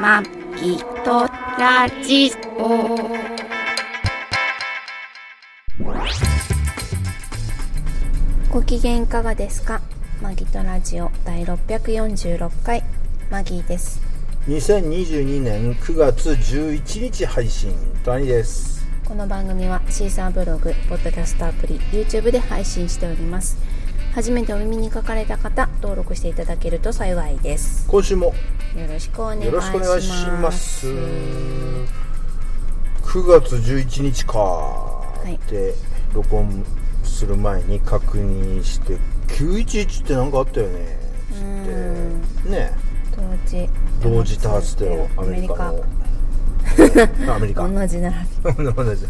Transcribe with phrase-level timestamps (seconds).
[0.00, 0.22] ま
[0.56, 2.98] きとラジオ。
[8.50, 9.80] ご機嫌いかがですか？
[10.20, 12.82] マギとラジオ第646回。
[13.30, 14.00] マギーです。
[14.48, 17.72] 2022年9月11日配信。
[18.04, 18.84] トニーです。
[19.04, 23.56] この番組はシーサーブログ、ポッドキャストアプリ、YouTube で配信しております。
[24.12, 27.86] 初めてお耳に書かれた方登録していただけると幸いです。
[27.88, 28.34] 今週も
[28.76, 29.46] よろしくお願いします。
[29.46, 30.86] よろしくお願いします。
[33.02, 35.04] 9月11日か。
[35.26, 35.34] い。
[35.34, 35.74] って
[36.12, 36.64] 録音
[37.04, 40.98] する前に確認して911って何かあったよね。
[41.30, 42.72] ってね。
[43.16, 43.68] 同時。
[44.02, 45.84] 同時多発テロアメリカの。
[47.32, 47.68] アメリカ。
[47.70, 48.14] 同じ並
[48.74, 49.02] 同じ。
[49.02, 49.08] ね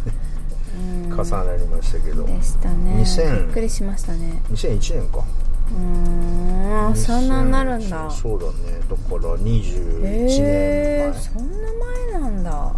[0.74, 2.24] 重なりましたけど。
[2.24, 3.02] びでしたね。
[3.02, 4.42] 2000びっくりしましたね。
[4.52, 5.24] 2001年か
[5.73, 8.10] うーんそんなになるんだ。
[8.10, 8.52] そうだね。
[8.88, 11.59] だから21年前、えー、そんな
[12.10, 12.74] 前なんだ。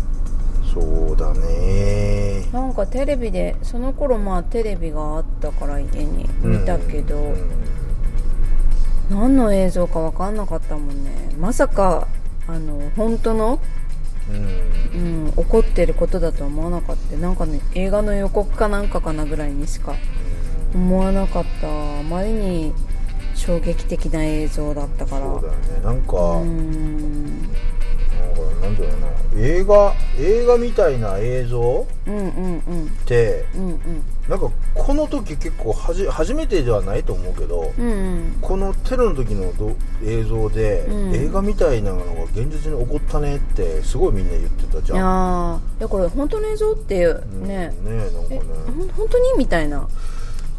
[0.73, 2.47] そうだね。
[2.53, 7.37] なんかテレビでその頃まあテレビがあったから家に見たけど、うん。
[9.11, 11.11] 何の映像か分かんなかったもんね。
[11.39, 12.07] まさか
[12.47, 13.61] あの本当の、
[14.31, 14.67] うん。
[15.27, 17.17] うん、起こってることだとは思わなかった。
[17.17, 19.95] なんかね映画の予告かなんかかなぐらいにしか
[20.75, 21.99] 思わなかった。
[21.99, 22.75] あまりに
[23.35, 25.27] 衝撃的な映像だったから。
[25.27, 25.59] そうだよね。
[25.85, 27.43] なんか、うん。
[27.43, 29.07] なんかなんだろうな。
[29.39, 32.87] 映画映画みたいな映像うんうんうん。
[32.87, 34.03] ってうんうん。
[34.29, 38.39] なんかこの時結構はじ初めてではないと思うけど、うんうん。
[38.41, 41.15] このテロの時のど映像で、うん。
[41.15, 44.99] 映画みたいなのが現実に起こったねってすごいみんな言ってたじゃん。
[44.99, 45.59] ー。
[45.59, 47.47] いやこれ本当の映像っていううん。
[47.47, 48.45] ね、ねなんかえね
[48.97, 49.87] 本当にみたいな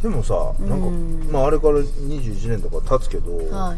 [0.02, 3.76] でもさなんか、うんまああれから21年とか経つけど、は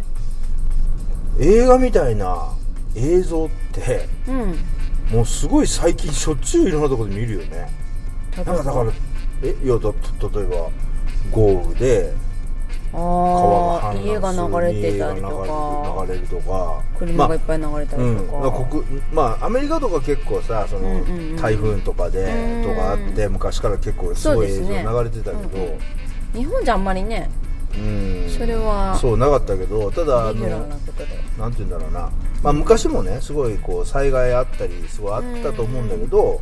[1.40, 1.44] い。
[1.44, 2.54] 映画みたいな
[2.96, 4.56] 映像ってうん。
[5.16, 7.72] もうすごい最近しょっちゅういろんなところで見るよね。
[8.36, 8.54] 例えば？
[8.54, 8.92] なんかだから
[9.44, 10.70] えいやだ例えば
[11.32, 12.14] 豪雨で
[12.92, 16.06] 川が家が流れてたりとか。
[16.08, 16.84] 流れるとか。
[16.98, 25.80] 車がいっぱい流れたりうん、とか、まあ国まあアメリカとか結構さその、うんうんうん台風とかでうんとかあって昔から結構すごい映像流れてたけどうん
[26.34, 27.30] 日本じゃあんまりね
[27.76, 28.30] うん。
[28.30, 30.48] それはそうなかったけどただあの
[31.38, 32.10] なんて言うんだろうな、
[32.44, 36.42] まあ、昔もねすごいこう災害あったりすごいあったと思うんだけど、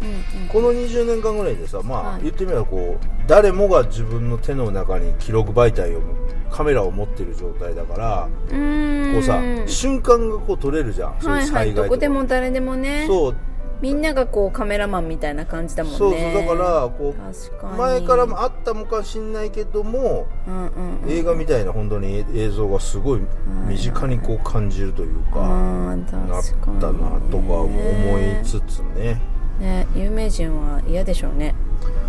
[0.49, 2.23] この20年間ぐらいでさまあ、はい。
[2.23, 6.01] 言ってみればこう誰もが自分の手の中に記録媒体を
[6.49, 11.45] カメラを持ってる状態だからうこうさ瞬間がこう撮れるじゃん、そうはい。
[11.45, 11.89] いうはいど災害とか。
[11.89, 13.05] こでも誰でもね。
[13.07, 13.35] そう
[13.81, 15.97] みんながこうカメラマンみたいな感じだもんね。
[15.97, 21.09] そうそうだからこう前からもあったもかしんないけどもうんうんうん。
[21.09, 23.21] 映画みたいな本当に映像がすごい
[23.67, 25.95] 身近にこう感じるというかあー
[26.27, 26.43] なっ
[26.79, 29.21] たなとか思いつつね。
[29.59, 31.53] ね有名人は嫌でしょうね。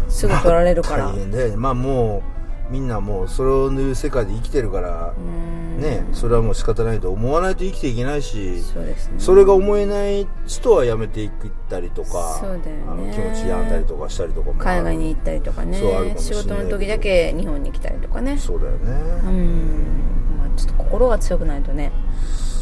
[0.09, 1.07] すぐ撮られるから。
[1.09, 2.38] 大変だよねまあもう
[2.71, 5.81] みんなもうそれをいう世界で生きてるからうん。
[5.81, 9.15] ねそれはもう仕方ないと思わないと生きていけないしそうですね。
[9.19, 11.31] それが思えない人はやめていっ
[11.69, 12.85] たりとかそうだよね。
[12.89, 15.79] あの気持ち病んだりとかしたりとかも海外に行ったりとかね。
[15.79, 18.37] そうあるか仕事の時だけ日本に来たりとかね。
[18.39, 18.93] そうだよね。
[19.25, 20.09] うん。
[20.39, 21.93] まあちょっと心が強くないとね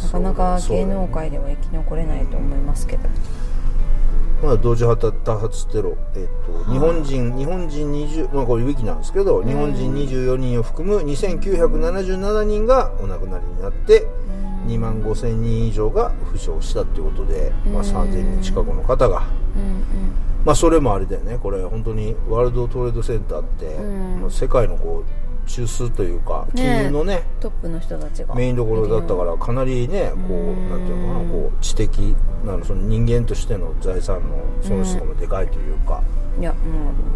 [0.05, 3.09] なかなか芸能界では生き残れないと思いますけど
[4.43, 14.07] まあ、同時多発テロ、えっと、日本人、日本人20、まあ、これウィキなんですけど、日本人24人を含む2977人がお亡くなりになって、
[14.67, 19.27] 2万5千人以上が負傷したということで、まあ、3000人近くの方が、
[19.57, 24.21] うんまあ、それもあれだよね、これ、本当にワールドトレードセンターって、ん。
[24.21, 28.35] もう世界のこう中枢というか、ね金融のね、トップの人たちが。
[28.35, 30.71] メインどころだったからかなりねこううん。
[30.71, 31.99] なんていうのかなこう知的
[32.45, 36.03] なのその人間としての財産の損失とかもでかいというか、
[36.39, 36.59] いやも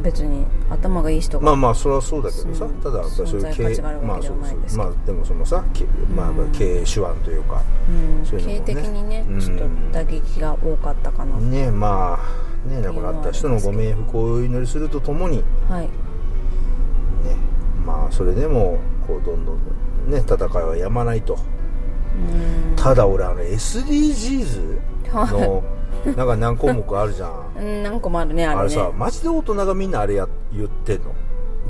[0.00, 2.74] う別に頭がいい人が、まあまあそれはそうだけどさうん。
[2.80, 9.40] ただそういう存在価値があるわけではないですけどまあそうそうまあでもそのさけまあ経営手腕というかうう経営的にねうん。
[9.40, 15.88] ちょっと打撃が多かったかな、ねまあね亡くなった人のご冥福をお祈りするとともにねはい
[17.90, 19.56] まあそれでもこうどんどん
[20.10, 21.36] ね戦いはやまないと。
[22.72, 22.76] うん。
[22.76, 24.78] ただ俺あの SDGs
[25.12, 25.62] の
[26.16, 27.52] なんか何項目あるじゃん。
[27.58, 28.60] うん何個もあるねあれね。
[28.60, 31.12] あれさマジで大人がみんなあれや言ってんの？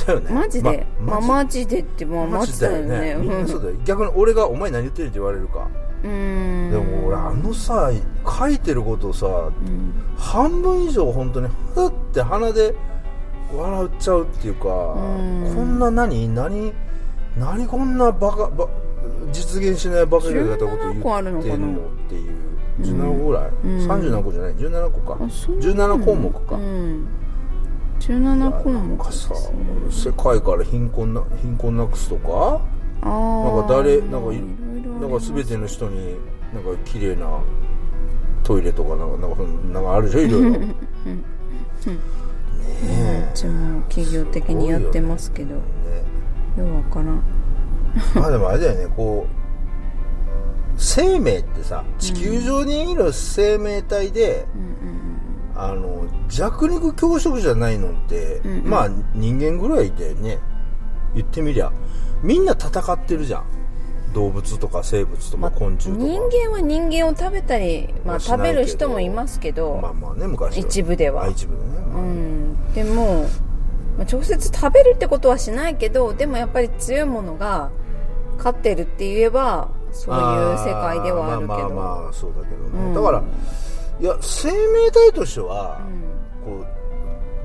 [0.07, 0.31] だよね。
[0.33, 3.17] マジで、まあ、まマジでってまあマジだよね。
[3.21, 3.75] みんなそうだよ。
[3.85, 5.67] 逆に俺が「お前何言ってる?」って言われるか。
[6.05, 6.71] うん。
[6.71, 7.91] でも俺あのさ
[8.41, 9.31] 書いてることさう
[9.71, 9.93] ん。
[10.17, 12.75] 半分以上本当にふって鼻で
[13.57, 15.55] 笑っちゃうっていうかん。
[15.55, 16.73] こんな何何
[17.39, 18.69] 何こんなバカバ
[19.33, 21.55] 実現しないバカげたこと言17個あるのかな？
[21.55, 22.31] ってんのっていう。
[22.81, 23.91] 17個ぐらい、うん。
[23.91, 25.25] 30何個じゃない？17個か。
[25.25, 27.07] あそんな17項目か、うん。
[28.01, 29.35] 17項なん目かさ
[29.91, 32.61] 世界から貧困な貧困なくすとか？
[33.03, 33.45] あー。
[33.57, 34.47] なんか誰なんかいいろ
[34.79, 36.17] いろありなんかます全ての人に
[36.55, 37.39] なんか綺麗な
[38.43, 39.43] トイレとかなんかなんか
[39.73, 40.21] なんかあるでしょ？
[40.21, 40.61] いろいろ
[42.61, 43.27] ね。
[43.27, 45.55] えうちも企業的にやってますけど。
[45.55, 45.65] よね
[46.59, 47.23] うわからん。
[48.15, 49.41] まあでもあれだよねこう
[50.77, 54.47] 生命ってさ地球上にいる生命体で、
[55.55, 58.71] あの弱肉強食じゃないのって、うんうん。
[58.71, 60.39] まあ人間ぐらいでね。
[61.15, 61.73] 言ってみりゃ。
[62.23, 63.45] みんな戦ってるじゃん
[64.13, 70.59] 動物とか生物とか昆虫とか、人間は人間を食べたり、まあ、食べる人もいますけど、まあまあね昔は。
[70.59, 71.25] 一部では。
[71.25, 73.23] あ一部でね、うん、でも、
[73.99, 77.71] まあ、直接食べるってことはしないけどでもやっぱり強いものが
[78.39, 80.23] 勝ってるって言えばそういう
[80.59, 81.49] 世界ではあるけど。
[81.49, 82.95] まあまあまあそうだけどね、うん。
[82.95, 83.23] だから
[84.01, 85.81] いや生命体としては、
[86.45, 86.65] こ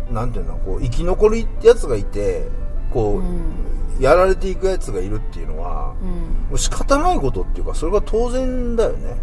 [0.09, 2.45] うなんていうのこう生き残るやつがいて
[2.91, 6.09] こう、うんやられていくやつがいるっていうのは、うん。
[6.09, 6.15] も
[6.53, 9.15] う仕方ないことっていうかそれが当然だよね、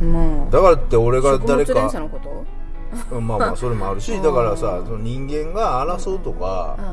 [0.00, 0.12] うん。
[0.12, 2.44] まあだからって俺が誰か鎖のこと？
[3.20, 6.92] まあまあ それもあるしうんだからさその人間が争うとか、うんうん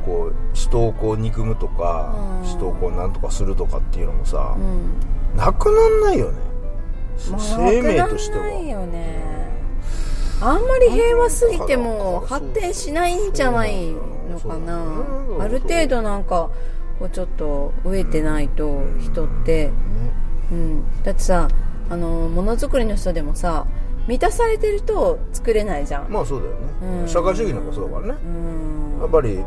[0.00, 2.48] こう人をこう憎むとか、うん。
[2.48, 4.56] 人をこうなんとかするとかっていうのもさ、
[5.36, 6.38] なくなんないよね、
[7.30, 8.44] まあ生命としては。
[8.44, 9.20] ないよね。
[10.40, 13.94] あんまり平和すぎても発展しないんじゃない
[14.30, 14.84] のかな。
[14.84, 14.84] ね
[15.40, 16.50] ある程度なんか
[16.98, 19.72] こうちょっと飢えてないと人って、ね。
[20.52, 21.48] うん、だってさ
[21.88, 23.66] あのものづくりの人でもさ
[24.08, 26.58] 満たされてると作れないじゃん、まあそうだよね、
[27.02, 27.08] うん。
[27.08, 28.20] 社会主義なんかそうだからね。
[28.24, 29.00] うん。
[29.00, 29.38] やっぱり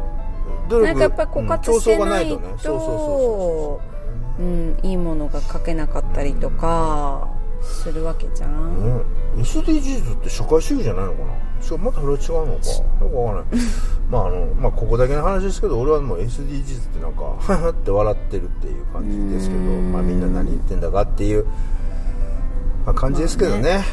[0.69, 2.55] 努力なんかやっぱり枯渇してないと、うん競争がないとね。
[2.57, 3.93] そうそうそう。
[4.39, 7.27] うん、いいものが書けなかったりとか
[7.63, 9.03] するわけじゃん、ね、
[9.37, 11.33] SDGs って社会主義じゃないのかな？
[11.63, 13.05] 違うまたそれは違うのか。
[13.05, 13.65] よくわかんない。
[14.09, 19.91] まああのまあここだけの話ですけど俺はもう SDGs ってなんかははって笑ってるっていう感じですけどうん。
[19.91, 21.45] まあみんな何言ってんだかっていう、
[22.85, 23.83] まあ、感じですけどね,、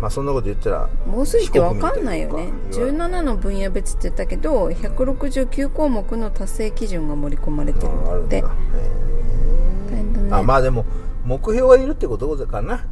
[0.00, 2.52] まあそんなこと言ったらもうすぎてわかんないよね。
[2.70, 8.44] 四国みたいな17の分野別って言ったけど169項目の達成基準が盛り込まれてるうんあるんね。
[10.30, 10.84] あまあでも
[11.24, 12.84] 目標がいるってことかな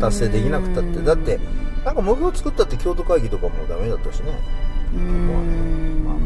[0.00, 1.02] 達成できなくたって。
[1.02, 1.38] だって
[1.84, 4.32] なんか目標作ったって京都会議とかもダメだったしね。
[4.92, 5.42] まあ
[6.04, 6.18] まあ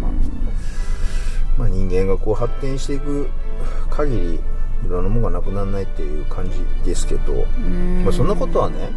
[1.59, 1.69] まあ。
[1.69, 3.29] 人間がこう発展していく
[3.91, 4.41] 限りい
[4.88, 8.05] ろんなものがなくならないっていう感じですけど、うん。
[8.05, 8.91] まあ、そんなことはね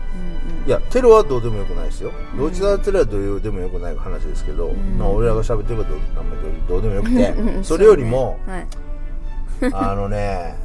[0.68, 2.12] いやテロはどうでもよくないですよ。
[2.38, 4.98] 同時多発テロはどうでもよくない話ですけど、ん。
[4.98, 7.64] まあ、俺らが喋ってることはあんまりどうでもよくうんてうん。
[7.64, 8.68] それよりも、そうね
[9.74, 10.56] あのね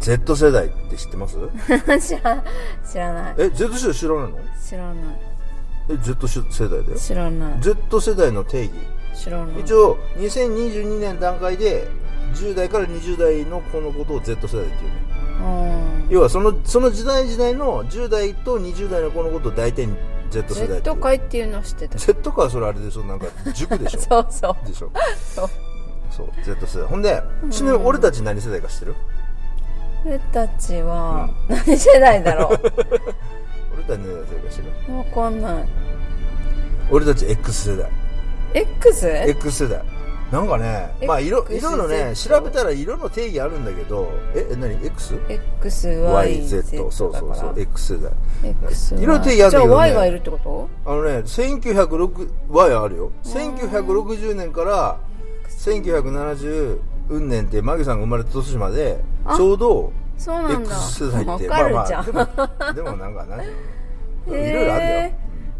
[0.00, 1.36] Z 世代って知ってます？
[1.38, 2.44] はい、知ら
[2.84, 3.34] 知らない。
[3.38, 4.38] え Z 世代知らないの？
[4.68, 4.94] 知らない。
[5.90, 6.98] え Z 世代だよ。
[6.98, 7.60] 知らない。
[7.60, 8.72] Z 世代の定義。
[9.14, 9.60] 知らない。
[9.60, 11.88] 一応2022年段階で
[12.34, 14.96] 10代から20代の子のことを Z 世代っていうね。
[15.40, 16.08] うん。
[16.10, 19.88] 要はそのその時代時代の10代と20代の子のことを大体
[20.30, 20.96] Z 世代 Z う。
[20.96, 21.98] 会っていうの知ってた。
[21.98, 23.04] Z かはそれあれでしょ。
[23.04, 24.00] なんか塾でしょ。
[24.08, 24.66] そうそう。
[24.66, 24.90] でしょ。
[25.34, 25.50] そう。
[26.10, 26.88] そう Z 世代。
[26.88, 28.94] ほんでちなみに俺たち何世代か知ってる？
[30.06, 32.48] 俺たちは何世代だろ
[33.72, 35.64] 俺たち何世代か知ってるうわかんない。
[36.90, 37.90] 俺たち X 世代。
[38.52, 39.08] X?
[39.08, 39.82] X 世代。
[40.32, 45.14] なんかねまあ色色のね調べたら色の定義あるんだけどええ何？X?
[45.60, 48.12] XYZ そうそうそう X 世代。
[48.68, 49.52] X 色の定義あるんだけどね。
[49.52, 50.68] じゃあ Y がいるってこと？
[50.86, 53.10] あのね1906 Y あるよ。
[53.24, 54.96] 1960年から
[55.48, 60.76] 1970運年ってマギさんが生まれた年まであちょうどそうなんだ。
[60.76, 63.36] X 世代ってわかるじゃん、まあまあでも でもなんかな。
[63.36, 63.46] んて
[64.30, 65.12] いろいろあるんだよ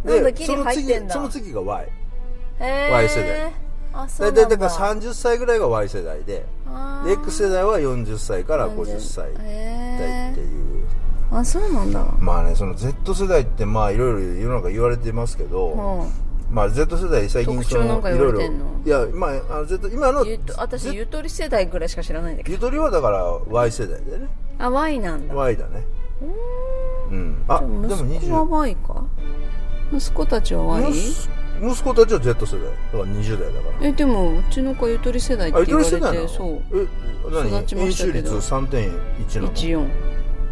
[0.04, 1.88] なんだギリその次その次が Y
[2.60, 3.52] Y 世代。
[4.18, 4.58] 大体だ。
[4.58, 6.46] から30歳ぐらいが Y 世代で
[7.06, 9.42] X 世代は40歳から50歳って
[10.40, 10.84] いう。
[11.30, 11.38] ー。
[11.38, 12.04] あそうなんだ。
[12.20, 16.23] まあねその Z 世代ってまあいろいろ世の中言われてますけど、うん
[16.54, 18.40] まあ Z 世代最近そのいろいろ。
[18.40, 20.24] いやまああの Z 今の
[20.56, 22.54] 私ゆとり世代ぐらいしか知らないんだけど。
[22.54, 24.28] ゆとりはだから Y 世代だよね。
[24.60, 25.34] あ Y なんだ。
[25.34, 25.84] Y だね。
[27.10, 27.44] うん。
[27.48, 29.04] あでも息子は20 Y か？
[29.92, 30.90] 息子たちは Y?
[30.90, 31.28] 息
[31.60, 32.62] 息子たちは Z 世代。
[32.62, 33.88] だから20代だから。
[33.88, 36.28] えでもうちの子ゆとり世代って言われとり世代なの？
[36.28, 36.62] てそう。
[36.72, 36.86] え
[37.32, 37.58] 何？
[37.58, 38.28] 育ちま円したけど。
[38.30, 39.88] 周率3.1なの？14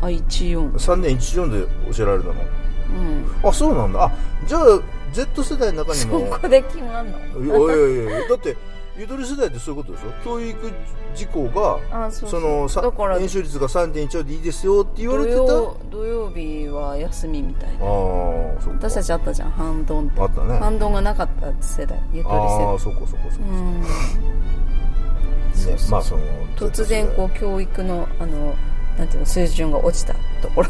[0.01, 2.35] あ14 3.14で教えられたの？
[2.35, 3.49] うん。
[3.49, 4.03] あそうなんだ。
[4.07, 4.13] あ
[4.49, 4.83] じゃあ
[5.13, 7.19] Z 世代の中にそもこで決まんの？
[7.45, 8.57] いやいやいやだって
[8.97, 10.25] ゆとり世代ってそういうことでしょ？
[10.25, 10.73] 教育
[11.15, 12.41] 事項があそうそう。
[12.41, 15.43] のさだから円周率が3.14でいいですよって言われてた。
[15.43, 17.85] あ土曜土曜日は休みみたいな。
[17.85, 20.59] 私たちあったじゃん半ドンってあったね。
[20.59, 21.99] 半ドンがなかった世代。
[22.13, 23.87] ゆとり世ああ代そこそこそこ、うんね
[25.55, 26.23] そうそうまあその
[26.57, 28.55] 突然こう教育のあの
[28.99, 30.69] なんていうの水準が落ちたところ。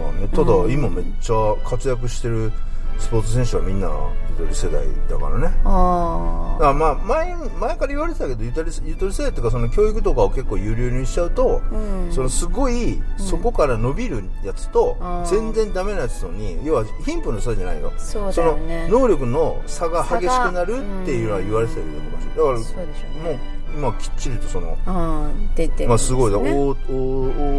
[0.00, 2.52] まあね、ただうん今めっちゃ活躍してる
[2.98, 3.88] スポーツ選手はみんな
[4.30, 5.42] ゆとり世代だからね。
[5.42, 12.12] だあからまあ前前から言われてたけどゆとりゆとり世代っていうかその教育とかを結構有料にしちゃうと、あうん。
[12.12, 14.96] そのすごいそこから伸びるやつと、
[15.28, 17.92] 全然ダメなやつとに要は貧富の差じゃないよ。
[17.98, 26.76] そうその能力の差が激しくなるっていうのは言われてたけど昔だからそうでしょうもうね今きっちりとそのああ出てまあすごいだ、大大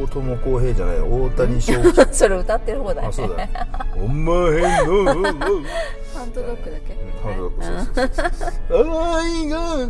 [0.04, 3.36] 大友康平じゃない大谷翔平 それ歌ってる方だよあそうだ。
[3.38, 3.50] ね
[3.96, 6.98] お前のハンドドッグだけ？
[7.24, 7.64] ハンドドッグ。
[7.64, 8.32] そうそう
[8.70, 9.90] そう愛が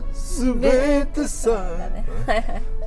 [0.60, 1.50] 全てさ。
[1.52, 2.06] だね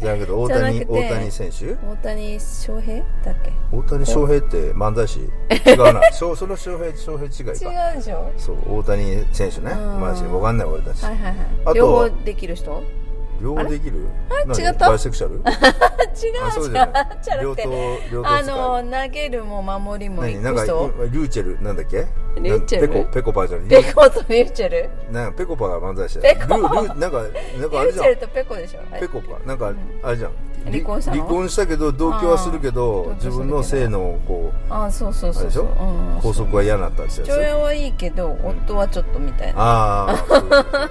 [0.01, 1.75] じゃなくて大谷大谷選手？
[1.75, 2.99] 大谷翔平？
[3.25, 5.21] だっけ大谷翔平って漫才師？
[5.67, 6.01] 違うな。
[6.13, 7.71] そその翔平翔平違いか。
[7.93, 8.31] 違うでしょ。
[8.37, 9.73] そう大谷選手ね。
[9.73, 10.01] うん。
[10.01, 11.03] マジわかんない俺たち。
[11.05, 11.37] はいはいはい。
[11.65, 12.83] あと両方できる人？
[13.41, 14.07] 両方できる？
[14.47, 14.89] 何違った？
[14.89, 15.37] バイセクシャル？
[15.37, 15.43] 違う
[16.45, 16.73] あそう違う。
[18.13, 21.63] 両あの投げるも守りもリューチェル？
[21.63, 22.07] なんだっけ？
[22.41, 22.89] リューチェル？
[22.89, 24.91] ペコペコパじゃんペコとリューチェル？
[25.11, 26.57] なんかペコパが漫才師だペコ？
[26.57, 28.05] ルールーなんかなんリュかあれじゃん。
[28.05, 28.81] ーチェルとペコでしょ？
[28.99, 30.33] ペコパなんかあれじゃん。
[30.71, 31.17] 離婚したの？
[31.17, 33.15] 離婚したけど同居はするけあどー。
[33.15, 35.63] 自分の性のこああそうそううあれでしょ？
[35.63, 36.21] そうそううん。
[36.21, 37.29] 拘束が嫌になったってやつ？
[37.29, 40.07] 父親はいいけど夫はちょっとみたいな。
[40.07, 40.91] ういうことあ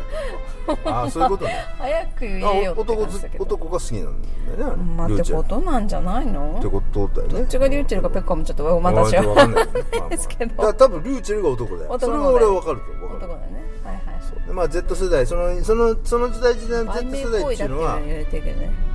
[0.86, 1.52] あ そういうことね。
[1.78, 3.08] 早く言あえよ男
[3.40, 4.22] 男が好きなん
[4.58, 4.84] だよね。
[4.98, 6.56] まあってことなんじゃないの？
[6.60, 7.34] ってことだよね。
[7.40, 9.66] どっちがリューチェルかペコもちょっとまたわ私はわかんない。
[9.66, 10.10] よね まあまあ。
[10.10, 10.52] ですけど。
[10.52, 11.92] だから多分リューチェルが男だよ。
[11.92, 13.64] 男それは俺は分かると分かる男だよね。
[13.84, 14.04] はいはい
[14.48, 18.00] でまあ Z 世代そのそのその時代時代の売 Z 名世代っていうのは。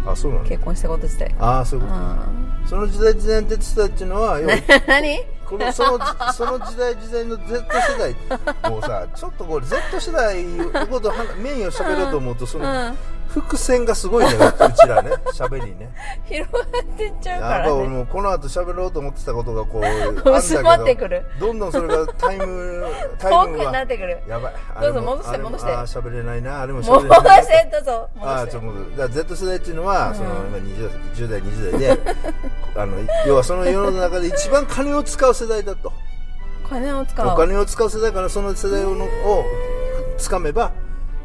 [0.07, 0.49] あそうなんだ。
[0.49, 1.35] 結婚したこと自体。
[1.39, 2.17] ああそういうことあ
[2.67, 4.39] その時代時代の Z 世代っていうのは
[4.87, 5.19] 何？
[5.45, 5.99] このその
[6.33, 12.97] その時代時代の Z 世代もうさちょっとこれ Z 世代のことはメインを喋ろうと思うとそのうん。
[13.35, 15.11] 伏線がすごいねうちらね。
[15.33, 15.91] 喋りね。
[16.25, 16.63] 広がっ
[16.97, 22.85] てっちゃうかやっぱ俺らねもうこの後喋ろうと思ってたことがこう薄まってくるどんどんそれがタイム
[23.19, 24.23] タ遠くイムがになってくる。
[24.29, 24.55] やばい。
[24.81, 25.73] どうぞ戻して戻して。
[25.73, 28.43] あー喋れないなあれも戻喋れないしてどうぞあ戻して。
[28.43, 28.91] あちょっと戻る。
[28.93, 30.15] だから Z 世代っていうのは、うん。
[30.15, 32.17] その今 20, 10代20代で
[32.77, 35.93] あの要はその世の中で一番金を使う世代だと。
[36.69, 37.29] 金を使う。
[37.29, 38.97] お金を使う世代からその世代を
[40.19, 40.73] つかめば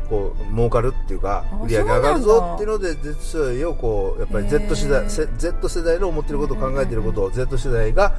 [0.10, 8.16] こう儲かるっていうかあ売り上げ上がるぞっていうので Z 世代をこうやっぱり Z 世代せ Z 世代の思ってることを考えてることを Z 世代が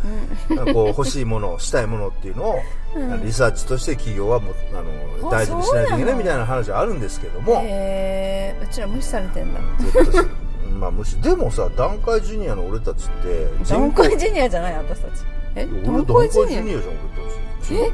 [0.73, 2.61] こう欲しいものしたいものっていうのを
[2.95, 3.25] うん。
[3.25, 4.75] リサーチとして企業はもあ
[5.23, 7.55] のあ大事にしないといけないみたいな話はあるんですけども。
[7.55, 9.61] うちら無視されてんだ。
[9.93, 15.25] Z 世代まあむしでもさ団塊ジュニアの俺たちって団塊ジュニアじゃない私たち。
[15.57, 15.67] え？
[15.67, 17.75] 団俺団塊ジュニアじゃん俺たち。
[17.75, 17.93] え？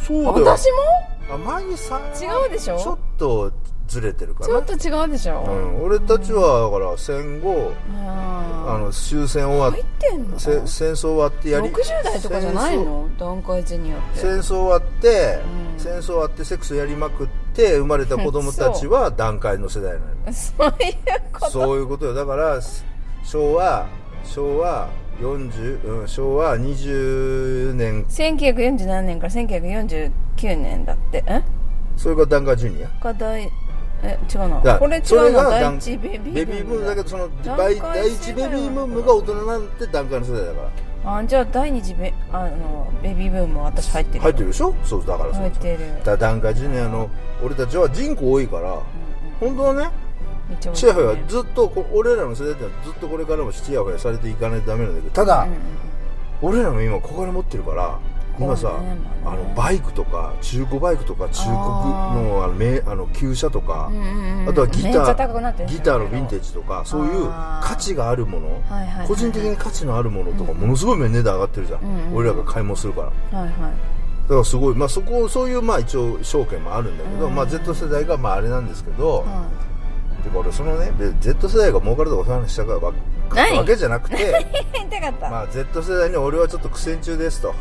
[0.00, 0.34] そうだよ。
[0.56, 1.34] 私も？
[1.34, 2.78] あ前にさ違うでしょ？
[2.78, 3.52] ちょっと
[3.86, 4.46] ずれてるかな。
[4.46, 7.72] ちょっと違うでしょ、うん、俺たちはだから戦後
[8.04, 10.38] ああの終戦終わっ入ってんの？
[10.38, 13.08] せ戦争終わってやり60代とかじゃないの？
[13.18, 14.20] 団塊ジュニアって。
[14.20, 15.38] 戦争戦争終わって、
[15.76, 15.80] うん。
[15.80, 20.94] 戦争終わってセックスやりまくって生まれた子供たちは団塊の世代なの そういう
[21.32, 21.50] こと。
[21.50, 22.14] そういうことよ。
[22.14, 22.60] だから
[23.22, 23.86] 昭和
[24.24, 24.88] 昭和
[25.20, 28.04] 40、うん、昭和20年。
[28.04, 30.10] 1947年から1949
[30.40, 31.22] 年だって。
[31.26, 31.42] え？
[31.96, 32.88] それが団塊ジュニア？
[33.04, 33.48] が大
[34.04, 36.34] え違うなこれ違うな第一ベビーブーム。
[36.34, 40.60] ベビーブームだけどその団第一ベビーブームが大人になって団塊の世代だか
[41.04, 41.16] ら。
[41.16, 44.74] あじゃあ第二次ベあのベビーブームは私入ってる入ってるでしょ？
[44.84, 45.42] そうだからそう。
[45.42, 45.78] 入ってる。
[45.98, 47.10] だから団塊ジュニアの
[47.42, 48.80] 俺たちは人口多いから
[49.40, 49.90] 本当はね
[50.60, 55.56] ちゃ多いチヤホヤずっとこ俺らの世代ってのはずっとこれからもチヤホヤされていかないとダメなんだけどただ、うんうん
[56.42, 57.98] 俺らも今小金持ってるから
[58.38, 58.96] 今さ、あね。
[59.24, 67.28] あのバイクとか中古バイクとか中古のあのめあの旧車とか、うんうんうんあとはギターるギターのヴィンテージとかそういう
[67.62, 73.38] 価値があるもの、はいはいはい個人的に価値のあるものとかものすごい値段上がってるじゃん、うんうん俺らが買い物するから。
[73.38, 73.54] はいはい。
[74.24, 79.46] だからすごい、まあ、そこそういうまあ一応証券もあるんだけど、うんまあ、Z 世代がまああれなんですけど、は
[80.22, 82.78] てか俺そのねで Z 世代が儲かるとかそういう話したから
[83.58, 84.46] わけじゃなくて
[85.20, 87.54] まあ Z 世代に俺はちょっと苦戦中ですと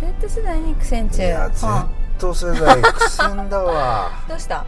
[0.00, 1.22] Z 世代に苦戦中。
[1.22, 1.88] いやは
[2.18, 4.06] Z 世代苦戦だわ。
[4.06, 4.64] あ どうした？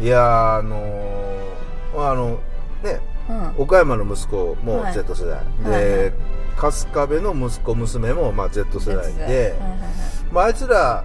[0.00, 2.38] いやあのーまああの
[2.82, 3.54] ねうん。
[3.58, 4.92] 岡山の息子もはい。
[4.94, 5.80] Z 世代、はいはい。
[5.80, 6.12] で
[6.56, 9.54] 春日部の息子娘もまあ Z 世代で、はいはいはい。
[10.30, 11.04] まあ、あいつら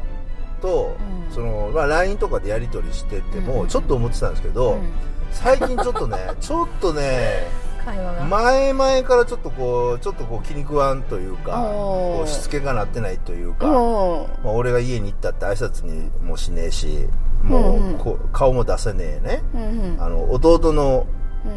[0.62, 0.96] と、
[1.28, 1.34] うん。
[1.34, 4.92] そのまあ、LINE とかでやり取りしててうんうんもちょっと思ってたんですけど、うん。
[5.32, 7.48] 最近ちょっとねちょっとね
[7.86, 8.26] 会話が。
[8.26, 17.08] 前々からちょっとこうちょっとこう気に食わんというかこうしつけがなってないというか、おまあ、俺が家に行ったって挨拶にもしねえし
[17.44, 17.96] もうんうん。
[17.96, 19.62] うこう顔も出せねえね、うん
[19.94, 20.02] うん。
[20.02, 21.08] あの弟の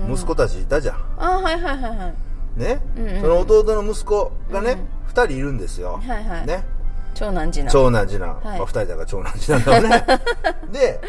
[0.07, 2.13] うん息子たちいたじゃん、あはいはいはいは
[2.57, 2.61] い。
[2.61, 3.21] ね、うんうん。
[3.21, 6.47] その弟の息子がね、うん二2人いるんですよ、はいはい。
[6.47, 6.65] ね？
[7.15, 7.73] 長男次男。
[7.73, 8.59] 長男次男、はい。
[8.59, 10.05] まあ、2人だから長男次男だよね。
[10.73, 11.01] で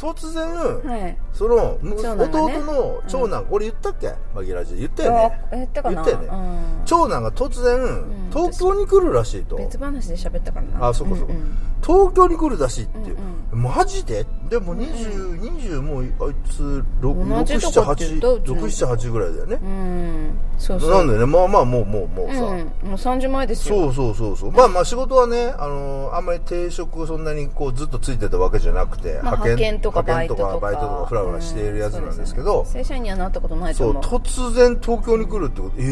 [0.00, 0.48] 突然、
[0.82, 1.16] はい。
[1.34, 4.14] その弟の長男、これ言ったっけ？
[4.34, 4.80] マギラジで。
[4.80, 5.40] 言ったよね。
[5.52, 6.02] あ言ったかな？
[6.02, 6.28] 言ったよね。
[6.32, 6.36] う
[6.82, 6.84] ん。
[6.86, 9.56] 長男が突然、ん東京に来るらしいと。
[9.56, 10.88] 別話で喋ったからな。
[10.88, 11.56] あそこそこうんうん。
[11.82, 13.10] 東京に来るらしいって、
[13.52, 14.24] うんマジで？
[14.48, 20.38] でも20、20もうあいつ同じとこって言ったうち678ぐらいだよね、うん。
[20.56, 20.90] そうそう。
[20.90, 22.58] なんでねまあまあもうもうもうさ、うん。
[22.58, 23.74] もう3時前ですよ。
[23.74, 24.52] そうそうそうそう。
[24.52, 30.58] まあまあ仕事はねあのあんまり定職そんなにこうずっとついてたわけじゃなくて、まあ派遣とかバイトとか。
[30.58, 32.64] バイトとかフラフラしているやつなんですけど、うん。
[32.66, 32.70] ね。
[32.72, 33.90] 正社員にはなったことないとそう。
[33.90, 35.76] 思う突然東京に来るってこと。
[35.78, 35.86] ええ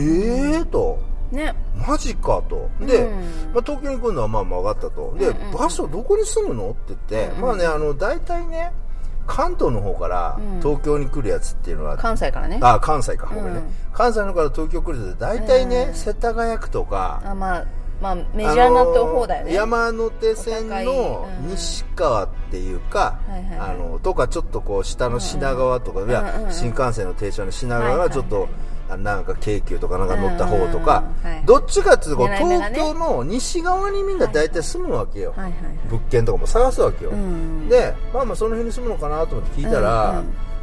[0.59, 0.99] ー、と
[1.31, 1.55] ね。
[1.87, 2.69] マジかと。
[2.81, 3.21] で、うん。
[3.55, 5.15] まあ、東京に来るのはまあまあ分かったと。
[5.19, 7.41] で、うんうん場所どこに住むのって言って、うんうん。
[7.43, 8.73] まあねあの大体ね
[9.27, 10.61] 関東の方からうん。
[10.61, 12.59] 東京に来るやつっていうのは、関西からね。
[12.63, 13.61] あ関西か、ごめんね。
[13.61, 13.65] うん。
[13.93, 15.95] 関西の方から東京来るやつ大体ね、うん。
[15.95, 17.67] 世田谷区とかあまあ
[18.01, 23.71] まあメジャーなと方だよね、山手線のうん西側っていうか、はいはいはい。
[23.71, 28.53] あのとかちょっとこう下の品川とか、いや、うんうん新幹線の停車の品川がちょっと、はいはい。
[28.53, 31.05] あなんか京急とかなんか乗った方とか、
[31.45, 35.35] どっちかっていうと東京の西側にみんな大体住むわけよ、
[35.91, 40.23] 物件とかも探すわけよ、うんでまあまあその辺に住むのかなと思って聞いたら、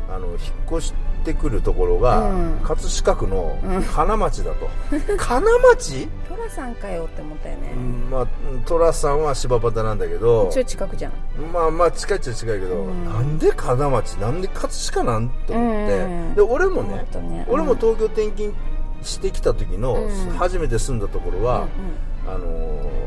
[0.10, 0.38] あの引っ
[0.72, 2.60] 越してくるところが、うん。
[2.64, 3.84] 葛飾区のうん。
[3.84, 4.70] 金町だと、
[5.18, 6.08] 金町？
[6.30, 8.28] トラさんかよって思ったよね、うんまあ
[8.66, 10.50] 寅さんは柴又なんだけど。
[10.52, 11.12] ちょい近くじゃん。
[11.54, 13.06] まあまあ近いっちゃ近いけど、うん。
[13.06, 14.14] なんで金町？
[14.16, 15.30] なんで葛飾なん？
[15.48, 16.36] と思って、うん。
[16.36, 17.06] で俺もね
[17.50, 18.54] 俺も東京転勤
[19.02, 20.30] してきた時の、うん。
[20.38, 21.68] 初めて住んだところは、
[22.28, 22.48] あの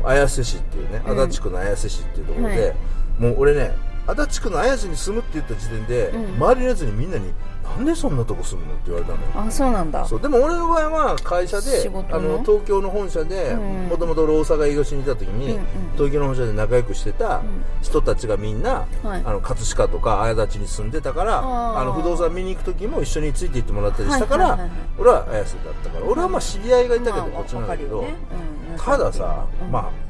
[0.03, 1.19] ー綾瀬市っていうねうん。
[1.19, 2.75] 足立区の綾瀬市っていうところで、はい。
[3.19, 3.75] もう俺ね
[4.09, 6.35] 足立区の綾瀬に住むって言った時点で、うん。
[6.35, 7.31] 周りのやつにみんなに
[7.63, 9.23] 「なんでそんなとこ住むの?」って言われたのよ。
[9.35, 10.05] うんあそうなんだ。
[10.05, 10.21] そう。
[10.21, 12.15] でも俺の場合は会社で仕事の？
[12.15, 13.87] あの東京の本社でうん。
[13.89, 15.65] もともと大阪営業しにいた時に、うんうん
[15.99, 17.41] 東京の本社で仲良くしてた
[17.81, 19.21] 人たちがみんな、はい。
[19.25, 21.79] あの葛飾とか綾立に住んでたからあー。
[21.81, 24.79] あの不動産見に行く時も一緒について行ってもらったりしたから、はいはいはいはい。
[24.97, 28.25] 俺は綾瀬だったから俺はまあ知り合いがいたけど、まあこっちなんだけど、わかるよね。
[28.71, 28.79] うん。
[28.79, 29.71] たださ、うん。
[29.71, 30.08] まあ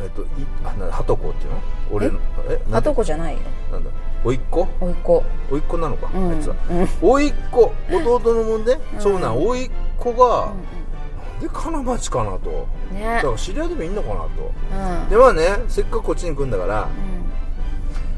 [0.00, 0.26] えっとい
[0.64, 1.60] あなはとこっていうの？
[1.90, 2.60] 俺のえ？
[2.70, 3.40] はとこじゃないよ。
[3.72, 3.90] なんだ？
[4.24, 6.30] おいっ子おいっ子おいっ子なのか、うん。
[6.30, 6.56] あいつは。
[6.70, 6.88] うん。
[7.02, 10.86] おいっ子弟のもんで長男うんおいっ子が、うん
[11.40, 12.66] で金町かなと。
[12.90, 13.04] うんね。
[13.04, 14.28] だから知り合いでもいいのかなと。
[15.02, 15.08] うん。
[15.10, 16.88] でまあねせっかくこっちに来るんだから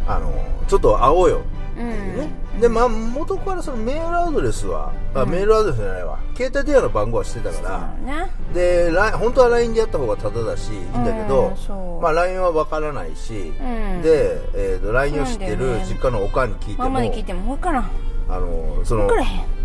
[0.07, 0.33] あの
[0.69, 1.43] ちょっと会おうよ
[1.79, 2.29] ね、
[2.61, 5.31] でまあ元からそのメールアドレスは、あうん。
[5.31, 6.19] メールアドレスじゃないわ。
[6.37, 7.61] 携帯電話の番号はしてたか
[8.05, 8.31] ら、ね。
[8.53, 13.63] で本当は LINE でやった方がタダだしいいんだけど、うんまあ、LINE は分からないし、う
[13.99, 14.03] ん。
[14.03, 17.91] で、えーと LINE を知ってる実家のおかんに聞いてもママに聞いても分からん
[18.29, 19.09] あのその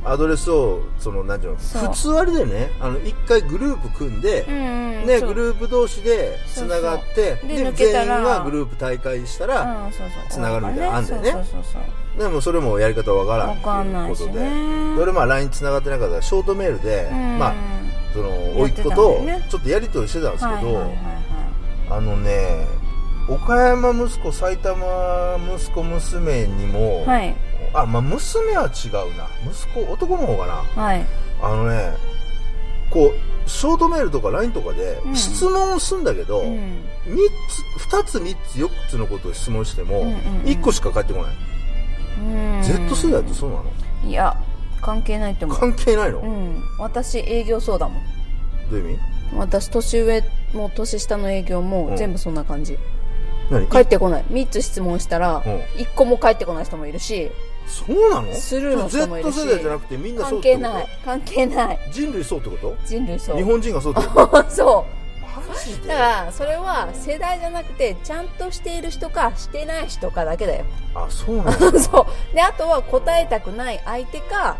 [0.06, 2.71] アドレスをそのなんていうの普通あれでね。
[2.80, 9.89] あの一回グループ組んで、うんうんね、グループ同士でつながってで全員がグループ大会したら、
[10.30, 11.45] つながるみたいなのあんだよね。
[12.17, 14.34] でもそれもやり方わからんということで。
[14.34, 17.39] で俺まあ LINE つながってなかったらショートメールで、うん。
[17.39, 17.54] まあ
[18.13, 19.45] その甥っ子とよね。
[19.49, 20.97] ちょっとやり取りしてたんですけど、はいはいはいはい。
[21.89, 22.83] あのね
[23.30, 27.36] 岡山息子埼玉息子娘にも、はい。
[27.74, 29.28] あまあ娘は違うな。
[29.50, 30.82] 息子男の方かな。
[30.84, 31.06] はい。
[31.42, 31.94] あのね
[32.90, 35.16] こうショートメールとか LINE とかでうん。
[35.16, 36.84] 質問をするんだけど、うん。
[37.06, 37.18] 三
[37.80, 40.20] つ2つ3つ4つのことを質問しても、うんうんうん。
[40.44, 41.32] 1個しか返ってこない、
[42.20, 42.64] うん。
[42.64, 43.64] Z 世代ってそうなの？
[44.06, 44.38] いや
[44.82, 45.60] 関係ないと思う。
[45.60, 46.62] 関係ないの、どうん。
[46.78, 48.04] 私営業そうだもん。
[48.72, 49.00] ういう意味？
[49.36, 51.70] 私年上も年下の営業うん。
[51.70, 52.82] も全部そんな感じ、何
[53.72, 54.24] 帰ってこない。
[54.30, 55.60] 3つ質問したらうん。
[55.82, 57.32] 1個も帰ってこない人もいるし
[57.68, 58.34] そうなの？
[58.34, 60.88] スルーの人もいるし Z 世代じゃなくてみんなそう関係ない。
[61.06, 61.80] 関係ない。
[61.92, 62.76] 人類そうってこと？
[62.86, 63.38] 人類そう。
[63.38, 64.46] 日本人がそうってこと？
[64.50, 65.88] そう。
[65.88, 70.66] だからそれは世代じゃなくてちゃんとしている人かしてない人かだけだよ。
[70.96, 72.36] あそうなんだ そう。
[72.36, 74.58] であとは答えたくない相手か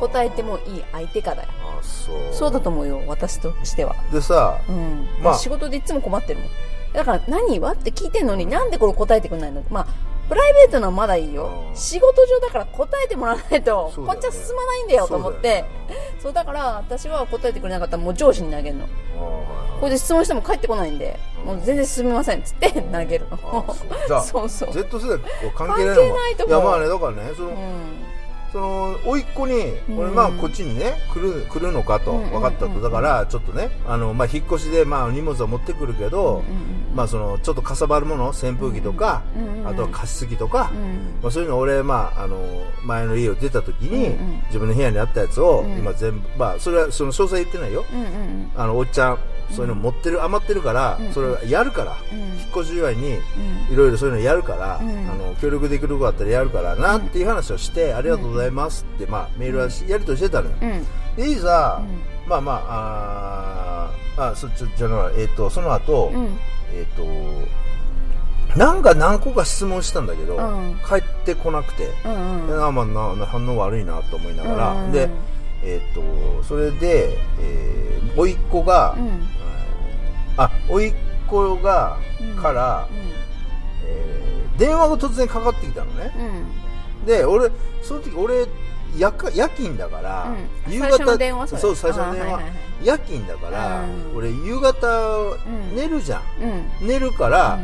[0.00, 1.48] 答えてもいい相手かだよ。
[1.78, 2.16] あそう。
[2.32, 3.96] そうだと思うよ私としては。
[4.12, 5.08] でさうん。
[5.20, 5.34] まあ。
[5.38, 6.48] 仕事でいつも困ってるもん
[6.96, 7.72] だから何は？
[7.72, 9.62] って聞いてんのになんでこれ答えてくんないの？
[9.70, 9.86] まあ
[10.28, 11.68] プライベートのはまだいいよ。
[11.68, 11.76] うん。
[11.76, 14.06] 仕事上だから答えてもらわないと、ね。
[14.06, 15.64] こっちは進まないんだよと思って。
[16.18, 18.88] そうだから私は答えてくれなかったらもう上司に投げるの。
[19.78, 23.66] これで質問しても返ってこないんで、もう全然進みませんっつって投げるの。
[24.10, 24.48] あそう。
[24.50, 25.20] そう Z 世代
[25.54, 27.56] 関係ないの関係ないと思ういやまあねだからねその、うん
[28.56, 29.54] その甥っ子に、
[29.90, 29.98] うん。
[29.98, 32.80] 俺まあこっちにね来る来るのかと分かったと。
[32.80, 36.42] だからちょっとねあの、まあ、引っ越しでまあ荷物は持ってくるけど、
[36.94, 39.22] まあそのちょっとかさばるもの扇風機とか、
[39.66, 42.38] あとは加湿器とか、うんまあ、そういうの俺、まあ、あの
[42.82, 44.16] 前の家を出た時に、
[44.46, 45.78] 自分の部屋にあったやつを、うん。
[45.78, 47.84] 今全部まあそれはその詳細言ってないよ。
[48.56, 49.18] あのおっちゃん
[49.50, 51.12] そういうの持ってる、余ってるから、うん。
[51.12, 52.18] それやるから、うん。
[52.18, 53.14] 引っ越し祝いに
[53.68, 53.72] うん。
[53.72, 55.10] いろいろそういうのやるから、うん。
[55.10, 60.86] あの協力できることだったらやるからなっていう話をして、ありがとうございますって、まあ、メールはしやりとりしてたのよ、うん。
[61.16, 62.28] でいざ、うん。
[62.28, 66.38] まあまああーあそっちじゃないえっ、とその後、うん。
[66.72, 70.76] えっ、となんか何個か質問したんだけど、うん。
[70.88, 72.64] 帰ってこなくて、うんうん。
[72.64, 74.92] あまあなな反応悪いなと思いながら、うん。
[74.92, 75.08] で
[75.62, 79.28] えっ、とそれで、えー、甥っ子が、うん
[80.36, 80.94] あ甥っ
[81.26, 82.42] 子が、うん。
[82.42, 82.88] から、
[83.84, 86.12] えー電話が突然かかってきたのね。
[87.02, 87.06] うん。
[87.06, 87.50] で俺
[87.82, 88.46] その時俺
[88.96, 90.34] 夜か夜勤だから、
[90.66, 90.72] うん。
[90.72, 92.52] 夕最初の電話そう最初の電話、あはいはいはい。
[92.86, 94.16] 夜勤だから、うん。
[94.16, 94.88] 俺夕方
[95.46, 95.76] ん。
[95.76, 96.22] 寝るじゃん、
[96.80, 96.88] うん。
[96.88, 97.58] 寝るから、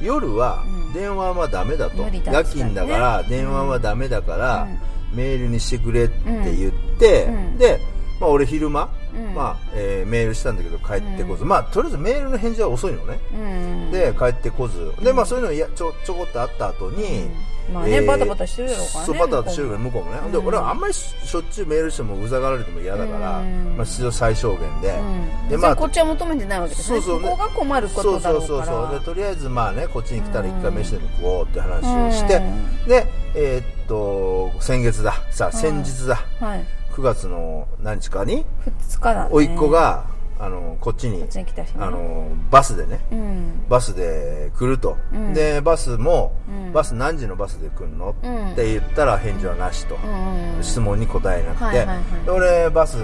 [0.00, 0.06] うん。
[0.06, 0.92] 夜はうん。
[0.94, 5.16] 電話はダメだと、夜勤だから電話はダメだから、うん。
[5.16, 7.58] メールにしてくれって言って、うん。
[7.58, 7.78] で、
[8.18, 9.01] まあ、俺昼間、うん
[9.34, 13.90] まあえーメールしたんだけど帰ってこず、まあとりあえずメールの返事は遅いのね、うん。
[13.90, 14.92] で帰ってこず。
[15.02, 17.28] でまあそういうのやちょちょこっとあった後に、
[17.72, 23.74] まあねえーバタバタしてるだろうからねそうバタバタしてるから向こうもね、うんで俺はあんまりししょっちゅうメールしてもうざがられても嫌だから、うん。
[23.76, 25.48] まあ、必要最小限で、うん。
[25.48, 27.00] でまあこっちは求めてないわけですね。
[27.00, 27.22] そうそう。
[27.22, 28.72] ねここが困るこそうとだろそううから。
[28.72, 32.88] そうそうでとりあえずまあねこっちに来たら一回うん飯でも食おうって話をして、うん。
[32.88, 35.14] でえーっと先月だ。
[35.30, 35.52] さあい。
[35.52, 38.44] 先日だ、はい9月の何日かに
[38.90, 39.30] 2日だね。
[39.32, 40.04] 甥っ子が
[40.38, 41.76] あのこっちにこっちに来たしね。
[41.78, 43.64] あのバスでねうん。
[43.68, 45.32] バスで来ると、うん。
[45.32, 46.72] でバスも、うん。
[46.72, 48.52] バス何時のバスで来るの、うん。
[48.52, 52.24] って言ったら返事はなしと、うんうん質問に答えなくて、はいはいはい。
[52.24, 52.98] で俺バス、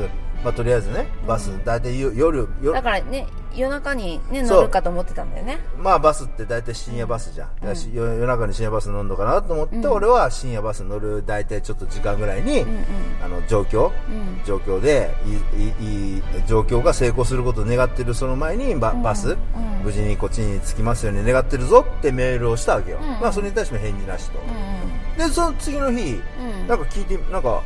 [0.45, 5.59] まあ、とりあえずねバス、大体夜夜夜だからね夜中にね乗るかと思ってたんだよね。
[5.77, 9.87] まあバスって大体深夜バスじゃん、だからし夜夜中に深夜バス乗るのかなと思って、うん。
[9.87, 12.85] 俺は深夜バス乗る大体ちょっと時間ぐらいに、うんうん。
[13.25, 14.41] あの状況うん。
[14.45, 19.37] 状況でいいいい状況が成功することを願ってるその前にババス、うん。
[19.83, 23.07] 無事にこっちに着きますように願ってるぞってメールをしたわけよ、うん。
[23.21, 26.23] まあそれに対しても返事なしと、うでその次の日、ん
[26.61, 26.69] うん。
[26.69, 27.63] なんか聞いてなんか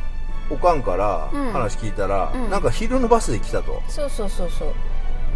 [0.49, 1.51] おかんからうん。
[1.51, 2.49] 話聞いたら、うん。
[2.49, 4.67] なんか昼のバスで来たと、そうそうそうそう。
[4.69, 4.73] ね。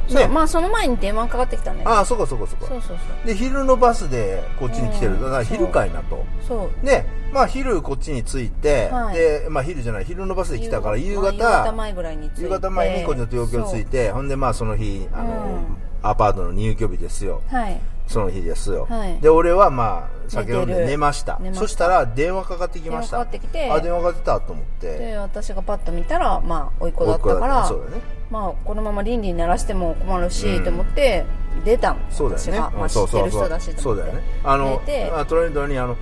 [0.09, 3.27] そうまあその前に電話かかってきたんだよああそこそこそこそうそうそう。
[3.27, 5.21] で昼のバスでこっちに来てる、うん。
[5.21, 6.25] だから昼かいなと。
[6.47, 6.85] そう。
[6.85, 9.15] でまあ昼こっちに着いて、はい。
[9.15, 12.41] でまあ昼じゃない昼のバスで来たから夕方夕方前ぐらいに着いて。
[12.43, 15.77] 夕方前にこっちの東京着いてほんでまあその日あの、うん。
[16.03, 17.41] アパートの入居日ですよ。
[17.49, 19.19] そうはいその日ですよ、はい。
[19.19, 21.39] で俺はまあ酒飲んで寝ました。
[21.53, 23.17] そしたら電話かかってきました。
[23.17, 23.71] 電話かかってきて。
[23.71, 24.97] あ電話かかってたと思って。
[24.97, 28.01] で私がパッと見たらまあ甥っ子だったからそうだよね。
[28.29, 30.63] まあこのまま倫理に鳴らしても困るし、うん。
[30.63, 31.25] と思って
[31.65, 31.99] 出たの。
[32.09, 32.59] そうだよね。
[32.77, 34.21] まあ、知ってる人だしそうだよね。
[34.43, 34.81] あの
[35.27, 35.95] トレンドにあの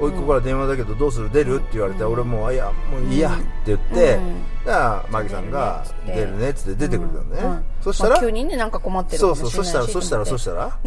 [0.00, 1.30] 甥っ子から電話だけどどうする？
[1.30, 1.56] 出る？
[1.56, 4.42] って言われて、俺もういやもういいやって言って、うん。
[4.64, 7.14] だからマギさんが出出るねっつって出てくれた
[7.46, 10.78] のね、そしたら、まあ急にねなんか困ってるそうそうそししたらそしたらそしたら？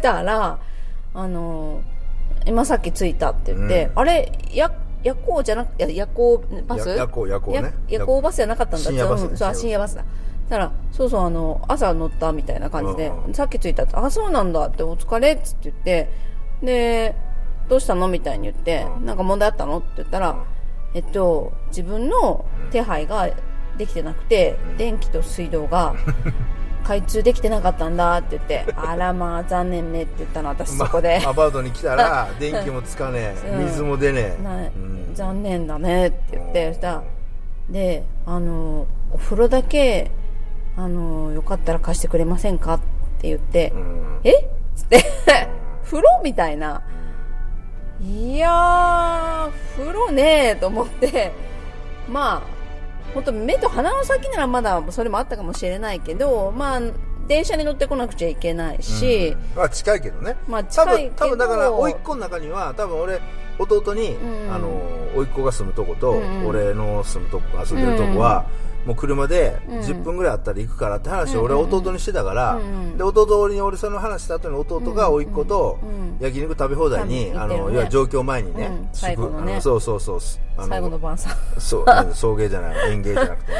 [0.00, 0.58] たら
[1.14, 1.82] あの
[2.46, 3.98] 今さっき着いたって言って、うん。
[3.98, 6.88] あれや夜行じゃなくて夜行バス？
[6.88, 7.58] や夜行夜行ね。
[7.60, 8.90] や夜行バスじゃなかったんだ。
[8.90, 10.04] 深夜バスうんそうあ深夜バスだ。
[10.48, 13.34] たらそうそうあの朝乗ったみたいな感じで、うん。
[13.34, 16.10] さっき着いたってあそうなんだってお疲れっつって言って
[16.62, 17.14] で
[17.68, 18.08] どうしたの？
[18.08, 19.78] みたいに言って、うんなんか問題あったの？
[19.78, 20.42] って言ったら、うん。
[20.94, 23.28] えっと自分の手配が
[23.78, 25.94] できてなくて、電気と水道が
[26.84, 33.64] 開通できてなかったんだって言ってあらまあ残念ねって言ったの私そこで、まアパートに来たら 電気もつかねえうん。
[33.66, 35.14] 水も出ねえ、うん。
[35.14, 36.52] 残念だねって言っうん。
[36.52, 37.02] てそしたら
[37.70, 40.10] であのお風呂だけ
[40.76, 42.80] あのよかったら貸してくれませんかっ
[43.20, 44.20] て言って、うん。
[44.24, 44.44] えっ？
[44.74, 45.04] つって
[45.84, 46.82] 風呂みたいな
[48.04, 51.32] いやー風呂ねーと思って。
[52.08, 52.42] まあ
[53.14, 56.80] 本当目と鼻の先ならまだそれもあったかもしれないけどまあ
[57.28, 60.36] 電車に乗ってこなくちゃいけないし、まあ近いけどね。
[60.48, 61.10] まあ多近いけど。
[61.10, 63.20] 分多分だから甥っ子の中には多分俺
[63.58, 64.52] 弟に、うん。
[64.52, 64.68] あの
[65.14, 66.46] 甥っ子が住むとこと、うんうん。
[66.48, 68.44] 俺の住むとこあ住んでるとこは、
[68.86, 69.78] もう車でうん。
[69.80, 72.60] 10分ぐらいあったら行くからって話を俺は弟にしてたから、
[72.96, 78.88] で弟に俺その話した後に弟が甥っ子とうん焼肉食べ放題に、あのいわゆる上京前にね、うん。
[78.92, 80.18] 最後のそうそうそう。
[80.56, 81.34] あ最後の晩餐。
[81.58, 83.52] そう送迎じゃない園芸じゃなくて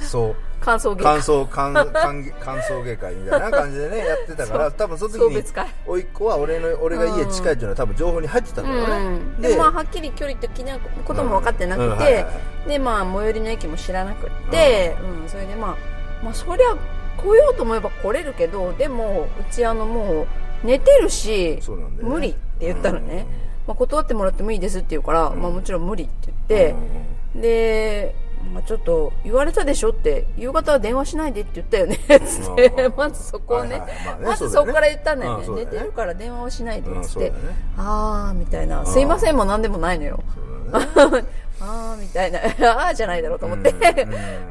[0.04, 5.42] そう感想芸感想感感感想芸会みたいな感じでねやってたから多分その時に
[5.86, 12.26] 甥っ子は俺の俺が家近いっていうのは多分情報に入ってたんだよね、うん、でまあはっきり距離的なことも分かってなくて、
[12.66, 15.28] でまあ最寄りの駅も知らなくって、うん。
[15.28, 15.76] それでまあ
[16.24, 16.76] まあそりゃ
[17.16, 20.26] 来ようと思えば来れるけどでもうちあのもう
[20.66, 21.58] 寝てるし、
[22.02, 23.26] 無理って言ったのね、
[23.66, 26.74] まあ、断ってもらってもいいですって言うから、まあ、もちろん無理って言っ
[27.34, 28.14] て、で、
[28.52, 31.98] まあ、ちょっと言われたでしょって夕方は電話しないでって言ったよね。
[32.26, 34.04] つってうんまずそこをね,、はいはい。
[34.06, 37.38] まあねまずそこから言ったんだよね,、ね寝てるから電話をしないでうんっつって、そうだよね。
[37.76, 38.84] あーみたいな。
[38.86, 40.22] すいませんも何でもないのよ。
[41.60, 42.38] あーみたいな。
[42.88, 43.78] あーじゃないだろうと思って、うん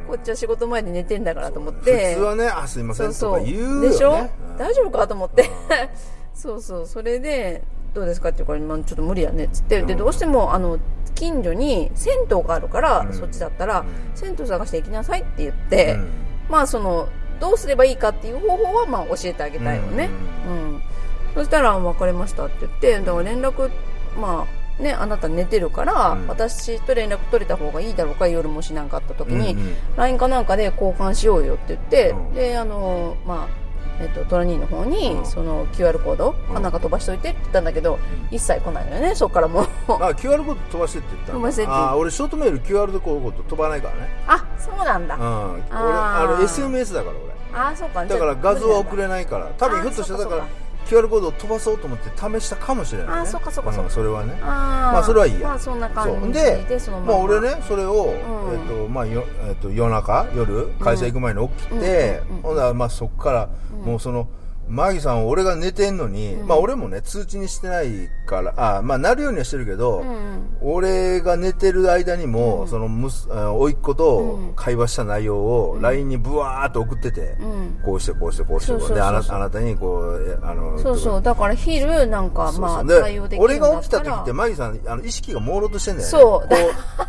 [0.07, 2.13] こっちは仕事前で寝てんだからと思って。
[2.13, 3.89] 普通はねあすいませんとか言うよね。
[3.89, 4.57] でしょ、うん。
[4.57, 5.49] 大丈夫かと思って。
[6.33, 6.85] そうそう。
[6.85, 9.81] それでどうですかって言うから、まあ、ちょっと無理やねっつって。
[9.81, 10.77] でどうしてもあの
[11.19, 13.13] 近所に銭湯があるから、うん。
[13.13, 13.87] そっちだったら、うん。
[14.15, 16.07] 銭湯探して行きなさいって言って、うん。
[16.49, 17.09] まあその
[17.41, 20.09] どうすればいいかっていう方法はまあ教えてあげたいのね、
[20.47, 20.81] うん。
[21.35, 23.69] そしたら「分かりました」って言ってだから連絡
[24.19, 24.47] ま
[24.79, 26.27] あねあなた寝てるから、うん。
[26.27, 29.75] 私と連絡取れた方がいいだろうか夜もしなんかあった時に、うんうん。
[29.97, 32.33] LINE かなんかで交換しようよって言って、うん。
[32.33, 33.68] であのまあ
[33.99, 35.25] えっと、トラニーの方に、うん。
[35.25, 36.53] その QR コードうん。
[36.55, 37.99] かなんか飛ばしといてって言ったんだけど、
[38.31, 39.63] 一切来ないのよねそっからもう。
[39.87, 41.71] あ QR コード飛ばしてって言ったの飛ばしてって。
[41.71, 44.09] あ俺ショートメール QR コード飛ばないからね。
[44.27, 45.21] あそうなんだ、うん。
[45.21, 46.35] 俺あー。
[46.35, 48.01] あれ SMS だからあそうか。
[48.01, 49.47] 俺だから画像は送れれないから。
[49.57, 50.47] 多分ひょっとしたらだからあ
[50.89, 53.13] QR コードを飛ばそうと思って試したかもしれないね。
[53.21, 53.83] あそっかそっかそっか。
[53.83, 54.33] うんそれはね。
[54.41, 55.49] あまあそれはいいや。
[55.49, 56.33] まあそんなそ感じう。
[56.33, 58.07] ででそのまあ俺ねそれを、ん。
[58.07, 63.49] えっとまあよえっと夜中夜会社行く前に起きて、うんほんならまあそこから、
[63.83, 64.27] もうその
[64.67, 66.47] マギさん俺が寝てんのに、うん。
[66.47, 70.57] まあ俺もね通知にしてないからあまあなるようにはしてるけど、うんうん。
[70.61, 72.67] 俺が寝てる間にも、うん。
[72.67, 74.53] そのむすあ甥っ子とうん。
[74.55, 77.79] 会話した内容を LINE にブワーっと送ってて、うん。
[77.83, 81.21] こうしてこうしてこうしてそうそうそうであなあなたにこうえあのそうそう。
[81.21, 86.11] だから昼なんかまあで対応できる俺が起きた時ってマギさんあの意識が朦朧としてんだよね。
[86.11, 86.47] そう。
[86.47, 86.55] こ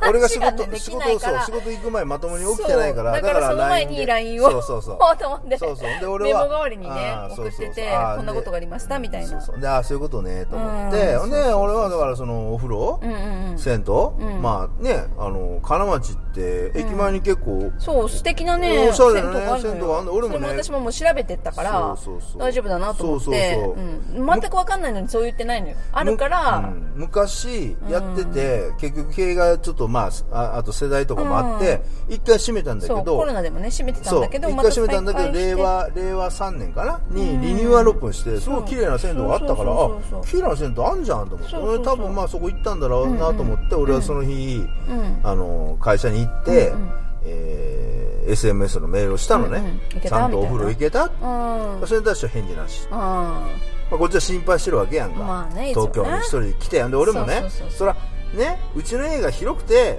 [0.06, 4.98] う俺が仕事 仕事そう仕事行く前まともに起きてないからだからその前に LINE をそうそうそう。
[5.18, 5.59] と思って。
[5.59, 6.00] そうそう。
[6.00, 7.74] で俺はメモ代わりにね送っててそうそう。
[7.74, 9.28] そうあーこんなことがありましたみたいな。
[9.28, 9.61] そうそう。
[9.61, 10.90] であーそういうことねと思っうん。
[10.90, 13.59] てで俺はだからそのお風呂うんうんうん。
[13.59, 14.42] 銭湯うん。
[14.42, 22.40] まあねあの金町って駅前に結構そう素敵なねおしゃれなね銭湯があるの俺もね私ももう調べてったからそうそうそう。
[22.40, 23.25] 大丈夫だなと思って。
[23.25, 23.81] そうそうそ
[24.16, 24.20] う。
[24.20, 24.27] うん。
[24.27, 25.77] 全く分かんないのにそう言ってないのよ。
[25.92, 26.92] あるから、うん。
[26.96, 37.01] 昔やってて、結局経営がちょっとまあああと世代とかもあって一、回閉めたんだけどコロナでもね閉めてたんだけど一回閉めたんだけど令和令和3年かな？
[37.11, 39.88] にリニューアルオープンしてすごい綺麗な銭湯があったからあ
[40.27, 41.56] 綺麗な銭湯あんじゃんと思って。
[41.56, 45.20] 俺多分まあそこ行ったんだろうなと思って、俺はその日、うん。
[45.22, 46.90] あの会社に行って、うんうん。
[47.24, 50.00] えー SMS のメールをしたのね、うんうん。
[50.02, 51.86] ちゃんとお風呂行けたうん。
[51.86, 52.96] それに対しては返事なし、うん。
[52.96, 53.48] ま
[53.92, 57.96] あ、こっちは心配してるわけやんか、まあね東京に一人で来てで俺もねそら
[58.34, 59.98] ねうちの家が広くて、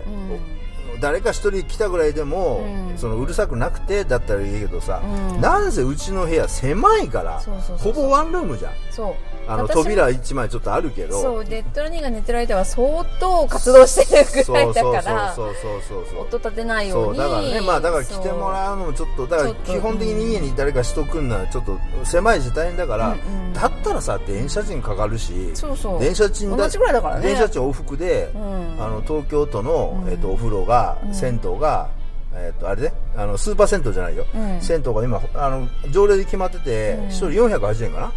[1.01, 2.97] 誰か一人来たぐらいでも、うん。
[2.97, 5.41] そのうるさくなくてだったらいいけどさ、うん。
[5.41, 7.41] なんせうちの部屋狭いから
[7.79, 8.73] ほぼワンルームじゃん。
[8.91, 9.15] そう
[9.47, 11.21] あの扉一枚ちょっとあるけど。
[11.21, 23.54] そうでトラニーが寝てる間は相当活動してるぐらいだからそうそうそうそうそう音立てないよそううにだからねまあだから来てもらうのもちょっとだから基本的に家に誰か人来るのはちょっと狭い時代だから、うんうん。
[23.54, 25.99] だったらさ電車賃かかるしそうそう。
[25.99, 27.27] 電車賃同じぐらいだからね。
[27.27, 28.77] 電車賃往復で、うん。
[28.80, 30.12] あの東京都の、うん。
[30.12, 31.13] えっとお風呂が、うん。
[31.13, 31.89] 銭湯が
[32.33, 34.61] えっとあれねあのスーパー銭湯じゃないよ、うん。
[34.61, 37.07] 銭湯が今あの条例で決まっててうん。
[37.09, 38.11] 一、人480円かな、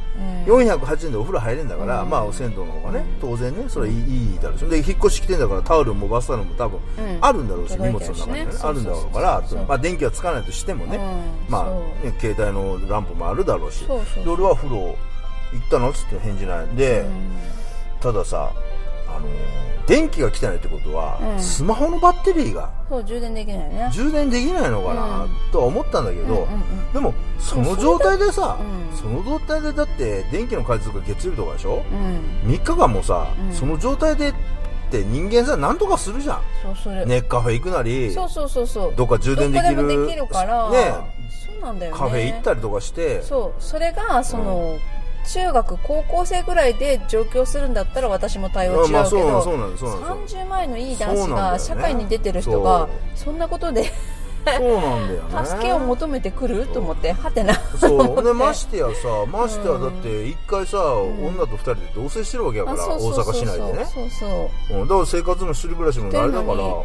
[0.47, 0.55] うん。
[0.55, 2.11] 408円でお風呂入れんだから、うん。
[2.11, 4.65] まあ銭湯の方がね当然ねそれはいい,、だろうし。
[4.67, 7.19] で引っ越し来てんだからタオルもバスタオルも多分うん。
[7.21, 8.47] あるんだろうし、荷物の中にね。
[8.51, 11.53] そうそうそうあるんだろうからまあ電気はつかないとしてもね、うん。
[11.53, 11.65] まあ
[12.05, 13.85] ね、携帯のランプもあるだろうし。
[13.85, 14.77] そうそうで俺は風呂
[15.53, 15.91] 行ったの？
[15.91, 16.67] っつって返事ない。
[16.77, 17.37] で、うん。
[18.01, 18.51] たださ
[19.17, 19.27] あの
[19.87, 23.91] 電気が来てないってことは、うんスマホのバッテリーがそう充電できないよね。
[23.93, 25.31] 充電できないのかな、うん。
[25.53, 26.93] とは思ったんだけど、うんうんうん。
[26.93, 28.97] でもその状態でさ、うん。
[28.97, 31.83] その状態でだって電気の回数が月曜日とかでしょ、
[32.45, 32.51] うん。
[32.51, 33.53] 3日間もさ、うん。
[33.53, 34.35] その状態でっ
[34.91, 36.43] て人間さ何とかするじゃん。
[36.63, 38.95] そうするネッカフェ行くなりそうそうそうそう。
[38.97, 40.95] どっか充電できるどこでもできるからね
[41.47, 41.99] そうなんだよね。
[41.99, 43.63] カフェ行ったりとかしてそう。
[43.63, 44.79] それがその、
[45.25, 50.23] 中学高校生ぐらいで上京するんだったら私も対応違うけまあそうなんどそうなんですそうなん。
[50.23, 53.91] です30前のいい男子が社会に出てる人がそんなことで
[54.45, 55.47] そうなんだよね。
[55.47, 57.55] 助けを求めてくると思ってはてな。
[57.79, 58.23] そう。
[58.23, 63.85] でましてやさましてやだって一回さ、女と二人で同棲してるわけやから大阪市内でね。
[63.87, 64.85] そうそうう。
[64.85, 66.57] ん、だから生活も一人暮らしもあれだから。
[66.57, 66.85] その程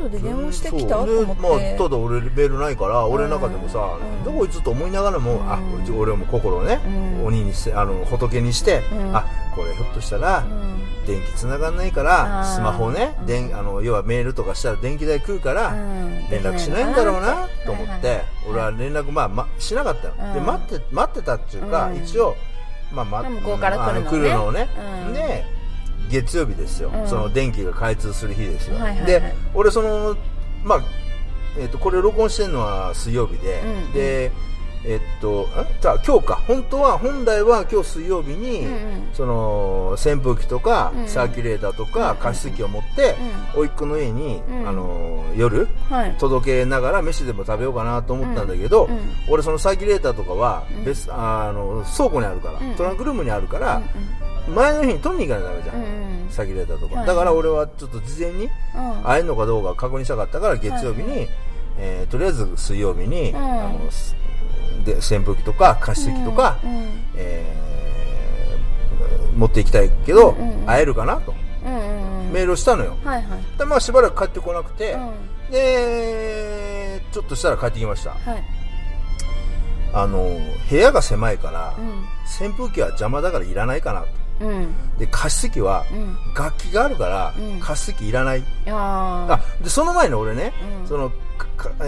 [0.00, 4.24] 度で電話してきたと思って、でまあ、ただ俺メールないから俺の中でもさ、うん。
[4.24, 5.60] どこいつと思いながらも、あ
[5.96, 6.80] 俺も心をね、
[7.20, 7.26] うん。
[7.26, 9.16] 鬼にしてあの仏にして、うん。
[9.16, 11.06] あこれひょっとしたら、うん。
[11.06, 16.28] 電気繋がんないからスマホね、うん電あの要はメールとかしたら電気代食うから、うん。
[16.30, 20.34] 連絡しないんだろうなと思って、俺は連絡、まあま、しなかったの、うん。
[20.34, 21.96] で待って待ってたっていうか、うん。
[21.96, 22.36] 一応、
[22.92, 24.06] まあま向こうから来るのね。
[24.06, 24.68] あ来るのをね、
[25.06, 25.12] うん。
[25.14, 25.44] で
[26.10, 27.08] 月曜日ですよ、うん。
[27.08, 30.16] その電気が開通する日ですよ、で俺その
[30.62, 30.80] まあ
[31.58, 33.92] えっとこれ録音してるのは水曜日で、うん。
[33.92, 34.30] で
[34.84, 35.46] えっとん
[35.80, 36.36] じゃあ今日か。
[36.46, 39.08] 本当は本来は今日水曜日に、うんうん。
[39.12, 43.14] その扇風機とか、うんサーキュレーターとか、うん加湿器を持って、
[43.54, 44.68] 甥っ子の家に、うん。
[44.68, 46.14] あの夜はい。
[46.18, 49.00] 届けながら飯でも食べようかなと思ったんだけど、うんうん。
[49.28, 50.84] 俺そのサーキュレーターとかはうん。
[50.84, 53.80] 別、あの倉庫にあるから、うんトランクルームにあるから、
[54.48, 57.06] う前の日に取りに行かないとダメじゃん、んうんサーキュレーターとか、はい。
[57.06, 59.02] だから俺はちょっと事前にうん。
[59.04, 61.28] 会えるのかどうか確認したかったから月曜日に、はい
[61.78, 63.36] えーとりあえず水曜日に、ん。
[63.36, 64.16] あのす
[64.84, 67.62] で扇風機とか加湿器とか、うんえー
[69.36, 70.66] 持っていきたいけど、うんうんうん。
[70.66, 71.34] 会えるかなと。
[71.64, 72.32] うんうんうん。
[72.32, 73.58] メールをしたのよ、はいはい。
[73.58, 75.50] でまあしばらく帰ってこなくて、うん。
[75.50, 78.10] でちょっとしたら帰ってきました。
[78.10, 78.44] はい。
[79.94, 82.04] あの部屋が狭いから、うん。
[82.46, 84.08] 扇風機は邪魔だからいらないかなと
[84.40, 84.74] うん。
[84.98, 86.16] で加湿器はうん。
[86.34, 87.60] 楽器があるから、うん。
[87.60, 88.42] 加湿器いらない。
[88.68, 90.88] ああでその前に俺ね、うん。
[90.88, 91.12] その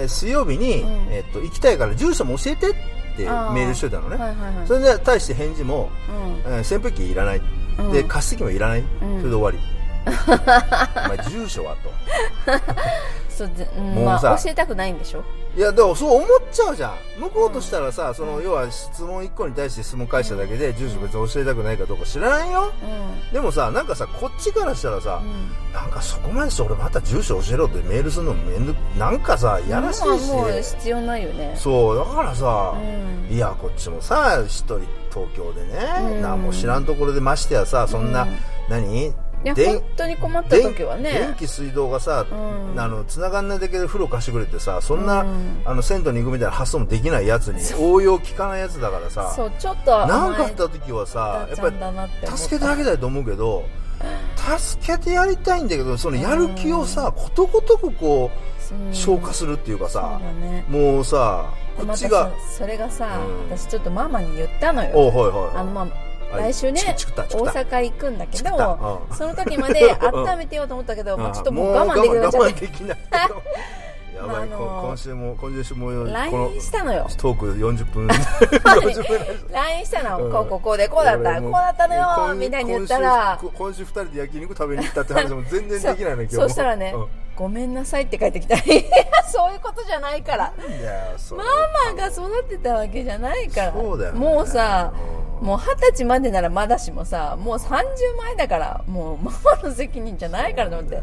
[0.08, 1.12] 水曜日に、うん。
[1.12, 2.72] えっと行きたいから住所も教えてっ
[3.16, 3.54] てメあー。
[3.54, 4.18] ールしてたのね、
[4.66, 5.90] それで対して返事も、
[6.46, 6.52] うん。
[6.52, 7.40] えー扇風機いらない、
[7.78, 7.92] うん。
[7.92, 8.84] で加湿器もいらない、ん。
[9.00, 9.58] それで終わり。
[11.06, 11.74] お前住所は？
[11.76, 11.90] と
[13.34, 14.28] そうで、うんもうさ。
[14.28, 15.24] まあ教えたくないんでしょ？
[15.56, 16.94] いやでもそう思っちゃうじゃん。
[17.20, 22.72] 向こうとしたらさ、その要は質問1個に対して質問返しただけで、住所別に教えたくないかどうか知らないよ。
[22.82, 23.32] うん。
[23.32, 25.72] でもさなんかさこっちからしたらさ、うん。
[25.72, 31.54] なんかそこまでして俺また住所教えろってメールするのめんどなんかさやらしいし、まあもう必要ないよね。
[31.56, 33.34] そうだからさ、うん。
[33.34, 36.22] いやこっちもさ一人東京でね、うん。
[36.22, 38.36] なんも知らんところでましてやさそんな、うん。
[38.68, 39.12] 何？
[39.44, 41.12] いや電本当に困った時はね。
[41.12, 42.80] 電気水道がさ、うん。
[42.80, 45.62] あの繋がんないだけで風呂貸してくれてさそんな、うん。
[45.64, 53.64] あの銭湯に行くみたいな発想もできないやつに応用効かないやつだからさそうちょっと何かあった時はさやっぱり助けてあげたいと思うけど
[54.58, 60.64] 助けてやりたいんだけどそのやる気をさことごとくこう消化するっていうかさだ、ね。
[60.68, 63.56] もうさこっちがそそれがさ、うん。
[63.56, 64.90] 私ちょっとママに言ったのよ。
[64.90, 69.16] はいはいあのまあはい来週ね大阪行くんだけどうん。
[69.16, 73.34] その時まで温めてようと思ったけど、まあ、ちょっともう我慢できなくなっちゃって
[74.14, 77.08] やばい、今週も今週も LINE したのよ。
[77.18, 80.32] トーク40分40分 LINE したの、うん。
[80.32, 81.42] こうこうこうでこうだった。
[81.42, 83.38] こうだったのよ今みたいに言ったら。
[83.40, 87.06] 今週今週二人で焼肉食べに行ったって話も全然できないの今日そうしたらね、うん。
[87.34, 88.62] ごめんなさいって帰ってきたいや
[89.26, 90.52] そういうことじゃないから。
[90.56, 91.42] なんだよそれ。
[91.42, 93.72] ママが育てたわけじゃないから。
[93.72, 94.18] そうだよね。
[94.20, 95.13] もうさうん
[95.44, 97.84] もう二十歳までならまだしもさもう30
[98.16, 99.30] 前だからもうマ
[99.62, 101.02] マの責任じゃないからと思って。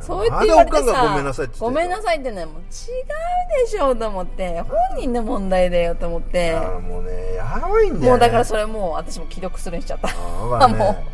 [0.00, 4.60] そう言って言われてさごめんなさいって言ってたごめんなさいってねもう違うでしょと思って。
[4.60, 6.54] 本人の問題だよと思って。
[6.86, 10.08] もうねやばいんだよ、ね、もうだからそれもう私も既読するにしちゃった。
[10.08, 11.06] あーだからもね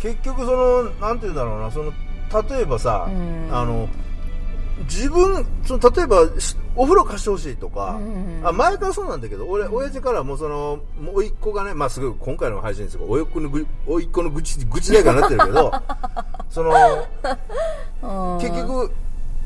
[0.00, 1.92] 結局そのなんて言うんだろうなその
[2.48, 3.48] 例えばさ、うん。
[3.52, 3.88] あの
[4.82, 15.72] 自分その例えばしお風呂貸してほしいとか、うんあ前からそうなんだけど俺、親父からもうそのもう甥っ子がねまあすごい今回の配信ですけど甥っ子のぐ甥っ子の愚痴愚痴代からなってるけど
[16.50, 16.72] その
[18.02, 18.38] うん。
[18.40, 18.90] 結局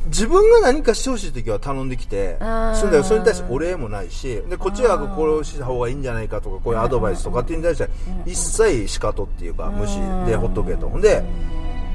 [0.07, 2.37] 自分が何かしてほしい時は頼んできて
[2.75, 7.91] それだそれに対してお礼もないしでこっちはこれをした方がいいんじゃないかとかこういうアドバイスとかっていうに対して
[8.25, 10.89] 一切しかとっていうか無視でほっとけと。
[10.89, 11.03] ほん。
[11.03, 11.23] で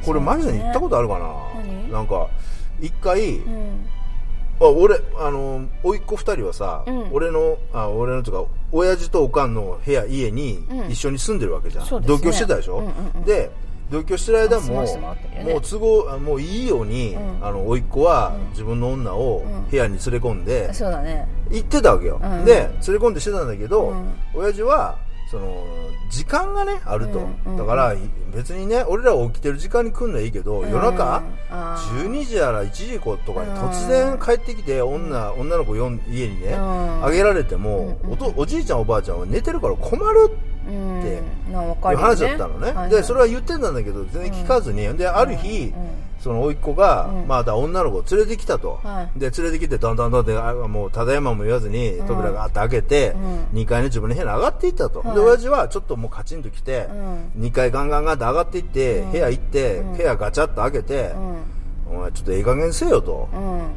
[0.06, 1.26] これマリさんに言ったことあるかな？
[1.64, 1.92] 何？
[1.92, 2.28] なんか
[2.84, 3.86] 一回うん。
[4.60, 7.10] あ俺あの甥っ子二人はさ、うん。
[7.12, 10.92] 俺のあ俺のとか親父とおかんの部屋家にうん。
[10.92, 12.18] 一緒に住んでるわけじゃん、そうですね。
[12.20, 13.24] 同居してたでしょ、うんうんうん。
[13.24, 13.50] で
[13.92, 17.46] 同居してる間ももう都合あもういいように、うん。
[17.46, 18.50] あの甥っ子はうん。
[18.50, 19.70] 自分の女をうん。
[19.70, 21.28] 部屋に連れ込んでそうだね。
[21.50, 22.46] 行ってたわけよ、うん。
[22.46, 24.14] で連れ込んでしてたんだけど、うん。
[24.34, 24.98] 親父は
[25.34, 25.66] その
[26.12, 27.96] 時間がねあると、うんうんだから
[28.36, 32.10] 別にね俺ら起きてる時間に来るのはいいけど、夜中うんあー。
[32.10, 33.58] 12時やら1時とかにうん。
[33.58, 37.06] 突然帰ってきて女,、女の子家にね、うん。
[37.06, 40.32] あげられても、うんおとおじいちゃんおばあちゃんは寝てるから困る
[40.68, 41.00] うん。
[41.00, 47.28] っていう話だったのね、でそれは言ってたんだけど全然聞かずに、である日、うんその甥っ子が、うん。
[47.28, 49.20] まだ女の子を連れてきたと、はい。
[49.20, 53.60] で連れてきてどんどんどんであもうただいまも言わずに扉がガーッと開けて、うん。
[53.60, 55.16] 2階の自分の部屋に上がっていったと、はい。
[55.16, 56.88] で親父はちょっともうカチンと来て、
[57.36, 57.44] うん。
[57.44, 59.12] 2階ガンガンガンって上がっていって、うん。
[59.12, 59.98] 部屋行って、うん。
[59.98, 61.14] 部屋ガチャッと開けて、
[61.90, 61.98] うん。
[61.98, 63.60] お前ちょっとええ加減せよと、うん。
[63.60, 63.72] うん。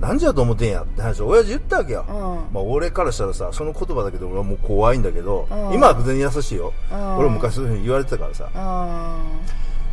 [0.00, 2.14] なんじゃと思ってんやって話を親父言ったわけよ、うん。
[2.54, 5.74] まあ、俺からしたらさその言葉だけど俺はもう怖いんだけど、うん。
[5.74, 7.16] 今は全然優しいよ、うん。
[7.16, 9.18] 俺も昔そういうふうに言われてたからさ、あ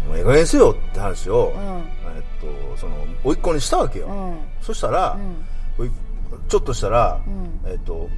[0.08, 1.78] もうええ加減せよって話を、ーうん。
[1.80, 4.38] えっと、その甥っ子にしたわけよ、うん。
[4.62, 5.18] そしたら、
[5.80, 5.92] うん。
[6.48, 7.62] ちょっとしたら、うん。
[7.66, 8.10] えっと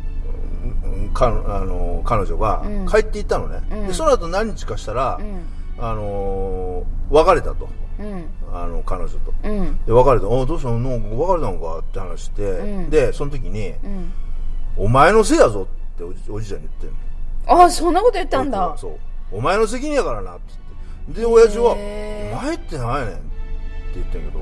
[0.84, 2.88] うんかあの彼女がうん。
[2.88, 3.88] 帰っていったのね、うん。
[3.88, 5.44] でその後何日かしたら、うん。
[5.84, 7.70] あのー別れたと。
[8.00, 8.26] うん。
[8.54, 9.34] あの彼女と。
[9.44, 9.86] うん。
[9.86, 10.80] で別れた「おどうしたの？
[10.80, 12.90] なんか別れたのか?」って話して、うん。
[12.90, 14.12] でその時にうん
[14.76, 15.66] 「お前のせいやぞ」
[15.96, 16.98] っておじおじちゃんに言って
[17.52, 17.64] んの。
[17.64, 18.74] あそんなこと言ったんだ。
[18.78, 18.92] そう。
[19.32, 20.42] お前の責任やからなって
[21.10, 23.22] で親父はへー「お前って何やねん」って
[23.96, 24.40] 言ってんけど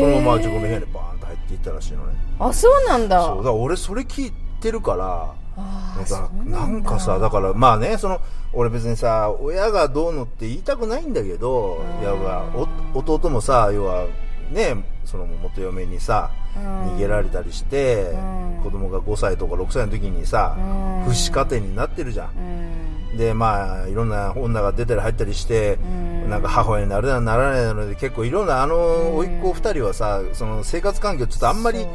[0.00, 2.14] そのまま自分の部屋にバーンと入っていったらしいのね。
[2.38, 3.22] あそうなんだ。
[3.26, 5.34] そうだから俺それ聞いてるから
[6.44, 8.20] なんかさだからまあねその
[8.52, 12.14] 俺別にさ親がどうのって言いたくないんだけどや
[12.94, 14.06] お弟もさ要は
[14.52, 16.94] ねその元嫁にさうん。
[16.94, 18.60] 逃げられたりしてうん。
[18.62, 20.60] 子供が5歳とか6歳の時にさう
[21.02, 21.04] ん。
[21.08, 22.28] 不死家庭になってるじゃん
[23.16, 25.86] でまあいろんな女が出たり入ったりしてう
[26.26, 26.30] ん。
[26.30, 29.16] なんか母親になるなならないので結構いろんなあのん。
[29.16, 31.86] 甥っ子2人はさその生活環境ちょっとあんまり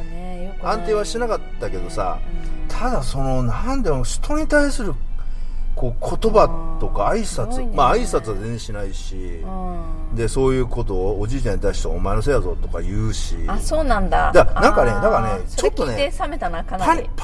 [0.62, 2.18] 安定はしなかったけどさ
[2.62, 2.68] うん。
[2.68, 4.94] ただそのなんだろう人に対する
[5.76, 7.72] こう言葉とか挨拶、ね。
[7.74, 10.16] まあ挨拶は全然しないし、うん。
[10.16, 13.36] でそういうことをおじいちゃんに対してお前のせいやぞとか言うし。
[13.48, 14.30] あそうなんだ。
[14.32, 16.26] だなんかねだからねちょっとねパ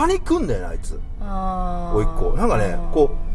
[0.09, 1.01] ニックんだよねあいつ。
[1.21, 1.97] あー。
[1.97, 2.37] 甥っ子。
[2.37, 3.30] なんかねこう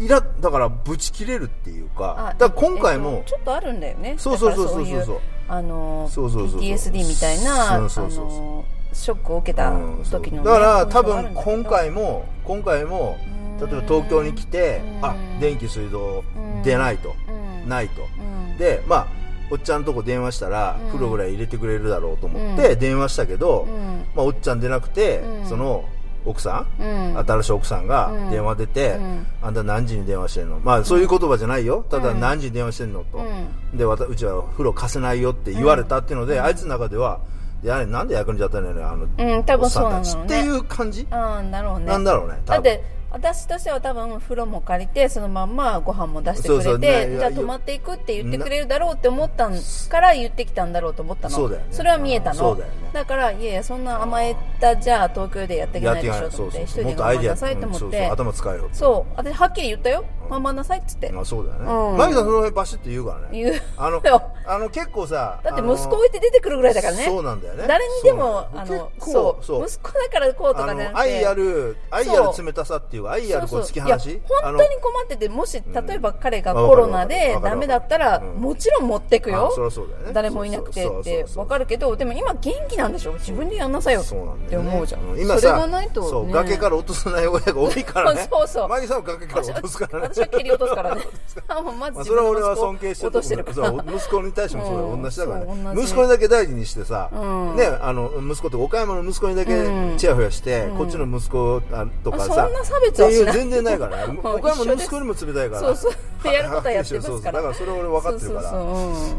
[0.00, 4.14] イラだからブチ切れるっていうかあだから今回も、えっとちょっとあるんだよね。
[4.18, 5.16] そうそうそうそうそう。
[5.16, 6.60] いあのそうそうそうそう。
[6.60, 9.70] PTSD みたいなそうそうそうショックを受けた
[10.10, 13.18] 時のね、だから多分今回も今回も
[13.60, 15.04] 例えば東京に来てうん。
[15.04, 16.62] あ電気水道うん。
[16.62, 17.68] 出ないとうん。
[17.68, 18.02] ないと。
[18.02, 18.56] うん。
[18.56, 19.06] でまあ
[19.50, 20.86] おっちゃんとこ電話したらうん。
[20.92, 24.06] 風呂ぐらい入れてくれるだろうと思って電話したけど、うん。
[24.14, 25.46] まあ、おっちゃん出なくて、うん。
[25.46, 25.84] その
[26.24, 27.18] 奥さん、うん。
[27.18, 28.30] 新しい奥さんがうん。
[28.30, 29.26] 電話出て、うん。
[29.42, 30.60] あんた何時に電話してんの？
[30.60, 31.84] まあそういう言葉じゃないよ。
[31.88, 33.78] ただうん何時に電話してんのと、うん。
[33.78, 37.20] でわたうちは風呂貸せないよって言われたっていうので、あいつの中では
[37.62, 41.86] いやなんで役に立ったのよねあの、うん多分おっさんたちそうなのねっていう感じ、うんだろうね。
[41.86, 42.82] なんだろうねだって
[43.12, 49.54] 私としては多分風呂も借りてそのまんまご飯も出してくれてじゃあ泊まっていくって言ってくれるだろうって思ったん
[49.88, 51.66] から言ってきたんだろうと思ったのそうだよね。
[51.82, 52.38] れは見えたの？
[52.38, 52.90] そうだよね。
[53.04, 58.06] からいやいやそんな甘えたじゃあ東京でやっていけないでしょと思って一人で頑張んなさいと思って。
[58.06, 58.68] 頭使えよ。
[58.72, 59.12] そう。
[59.16, 60.04] 私はっきり言ったよ
[60.36, 61.10] うん頑張んなさいっつって。
[61.10, 61.96] まあそうだよね、うん。
[61.98, 63.28] マギさんその辺バシッて言うからね。
[63.32, 63.62] 言う。
[63.76, 67.04] あの よあの結構さだって息子置いて出てくるぐらいだからね。
[67.04, 67.64] そうなんだよね。
[67.66, 69.44] 誰にでもあのそう。
[69.44, 69.66] そう。
[69.66, 70.92] 息子だからこうとかあじゃなくて。
[70.92, 74.22] の愛ある愛ある冷たさっていうか愛あるこう突き放し。
[74.42, 78.40] 本当に困っててもし例えば彼がコロナでダメだったらうん。
[78.40, 79.48] もちろん持ってくよ。
[79.48, 80.12] あそりゃそうだよね。
[80.12, 83.12] 誰もいなくてって分かるけどでも今元気なんでしょ？
[83.14, 84.02] 自分でやんなさいよ。
[84.02, 85.00] そうなんって思うじゃん。
[85.18, 88.28] 今さそれがないとそうね崖から落とさない親が多いからね。
[88.30, 90.08] そうそうマギさんは崖から落とすからね。
[90.12, 91.02] 私 は蹴り落とすからね。
[91.78, 93.44] まずまあ、それは俺は尊敬してる
[93.86, 95.02] 息子に対してもそれうん。
[95.02, 95.82] 同じだからね。
[95.82, 97.56] 息子にだけ大事にしてさ、うん。
[97.56, 99.96] ねあの息子と岡山の息子にだけうん。
[99.96, 100.78] チヤホヤして、うん。
[100.78, 103.34] こっちの息子あとかさそんな差別はしない。
[103.34, 104.14] 全然ないからね。
[104.22, 105.60] う ん岡山の息子にも冷たいから。
[105.60, 105.92] そうそう。
[106.32, 107.32] やることはやってますから。
[107.32, 108.50] だからそれ俺分かってるから。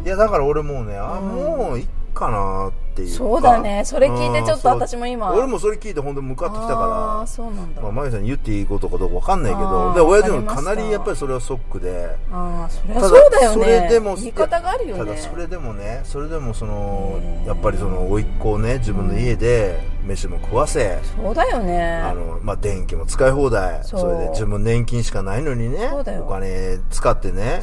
[0.05, 2.67] いやだから俺もうねあ、うんもういっかな。
[2.67, 3.15] っていうか。
[3.15, 3.83] そうだね。
[3.85, 5.31] それ聞いてちょっとうん私も今。
[5.31, 7.81] 俺もそれ聞いて本当に向かってきたあかーそうなんだ。
[7.81, 12.15] らまあ、マギさんに言っていいことかどうか分かんないけどで親父もかなりやっぱりそれはショックで。
[12.31, 13.63] ああそりゃただそうだよね。
[13.63, 15.05] それでも言い方があるよね。
[15.05, 21.97] ただそれでもねそれでもそのねやっぱりその甥っ子をね自分の家で飯も食わせ、そうだよね。
[22.01, 26.23] あのまあ、電気も使い放題それで自分年金しかないのにねそうだよ。
[26.25, 27.61] お金使ってね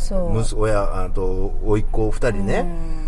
[0.56, 2.60] 親あと甥っ子二人ね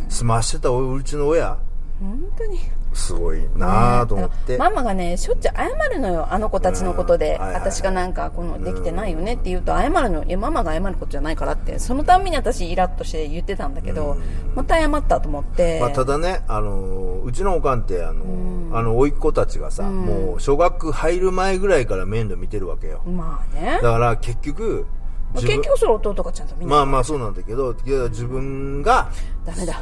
[0.05, 0.11] うん。
[0.11, 1.57] 済ましてたおうちの親
[2.01, 2.59] 本当に。
[2.93, 6.27] すごいなぁと思って、ねママがねしょっちゅう謝るのよ。
[6.31, 10.25] あの子たちのことで、私がなんかこのできてないよねって言うと謝るの。
[10.25, 11.79] いやママが謝ることじゃないからって。
[11.79, 14.23] そのたんびに私イラッとして言ってたんだけど、うん。
[14.55, 18.71] また謝ったと思って、まあ、ただね、あのうちのおかんってあの、ん。
[18.73, 19.97] あの甥っ子たちがさ、うん。
[20.01, 23.03] もう小学入る前ぐらいから面倒見てるわけよ。
[23.05, 23.79] まあね。
[23.83, 24.87] だから結局
[25.33, 29.11] まあ結局それ弟がちゃんと見まあまあそうなんだけど自分が
[29.45, 29.81] ダメだ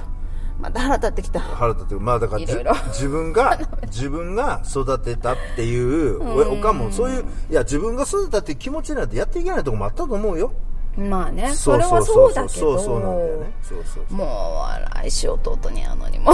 [0.60, 1.40] また腹立ってきた。
[1.40, 2.74] 腹立ってまあだからじいろいろ。
[2.88, 6.54] 自分が自分が育てたっていううん。
[6.54, 10.52] おおかんもそういういや自分が育てたっていう気持ちになってやっていけないとこもあったと思うよ。
[10.96, 11.52] まあね。
[11.54, 12.48] それはそうだけど。
[12.48, 13.52] そうそうなんだよね。
[13.62, 16.32] そうそうそうもう来週弟に会うのにも。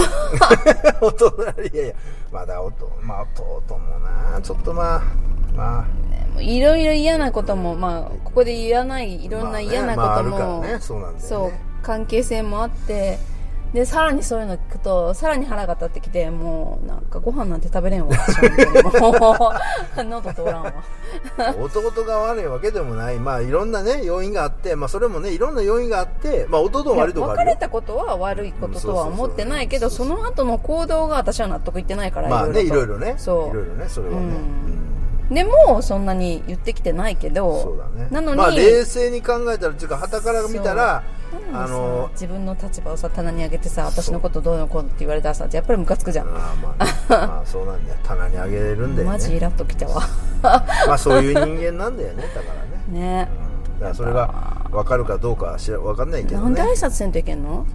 [1.01, 1.35] 弟
[1.73, 1.93] いやいや。
[2.31, 4.41] まだ弟まあ弟もな。
[4.41, 5.01] ちょっとまあ
[5.55, 6.41] まあ。
[6.41, 10.79] いろいろ嫌なこともまあここで言わないいろんな嫌なことも、まあねまあね。
[10.79, 11.05] そうね。
[11.19, 11.51] そう
[11.83, 13.19] 関係性もあって
[13.75, 18.15] でさらにそういうの聞くとさらに腹が立ってきてもうなんかご飯なんて食べれんわ
[19.97, 20.73] 喉通らんわ。
[21.59, 23.17] 弟が悪いわけでもない。
[23.17, 32.93] まあいろんなね要因があってまあそれもねいろんな要因があってまあ弟も悪いと別れたことは悪いこととは思ってないけどその後の行動が私は納得いってないからまあねいろいと。
[32.93, 33.15] ろね。
[33.17, 33.49] そう。
[33.49, 34.23] いろいろねそれはね、うん。
[35.29, 35.35] うん。
[35.35, 38.07] でもそんなに言ってきてないけどそうだね。
[38.09, 41.03] なのに、まあ冷静に考えたらっていうか旗から見たら
[41.53, 47.97] ああの自分の立場をさ棚に上げてさ私のことどうのこうのって言われたらさやっぱりムカつくじゃん、ああまあ、ね、 まあそうなんだよ。
[48.03, 49.13] 棚にあげれるんだよね。
[49.13, 50.01] マジイラっときたわ。
[50.41, 53.29] まあそういう人間なんだよねだからね、 ね。
[53.73, 54.33] うん、だからそれが
[54.71, 56.43] 分かるかどうかは知ら分かんないけどね。
[56.43, 57.65] なんで挨拶せんといけんの？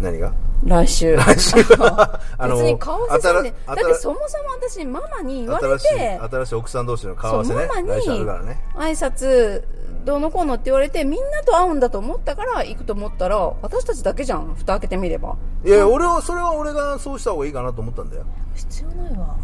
[0.00, 0.32] 何が？
[0.64, 1.16] 来週。
[1.16, 1.62] 来週。
[1.76, 6.18] は あの別に顔合わせせんでだ新ってそもそも私ママに言われて。
[6.18, 7.66] 新しい奥さん同士の顔合わせね。
[7.66, 8.60] ママに来週あるからね。
[8.74, 9.62] 挨拶
[10.04, 14.54] どうのこうのって言われてみんなと会うんだと思ったから行くと思ったら私たちだけじゃん。
[14.54, 15.36] 蓋開けてみれば。
[15.64, 18.24] いや俺はそれは俺がそうした方がいいかなと思ったんだよ、
[18.54, 19.36] 必要ないわ。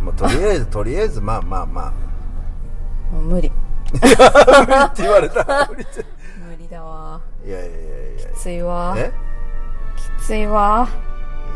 [0.00, 1.92] まあ、とりあえず とりあえずまあまあま
[3.12, 3.50] もう無理。
[4.20, 5.44] あって言われた。
[5.70, 6.04] 無理って
[6.48, 7.20] 無理だわ。
[7.44, 8.28] いやいやいやいや。
[8.30, 8.94] きついわ。
[8.96, 9.12] え？
[9.96, 10.88] きついわ。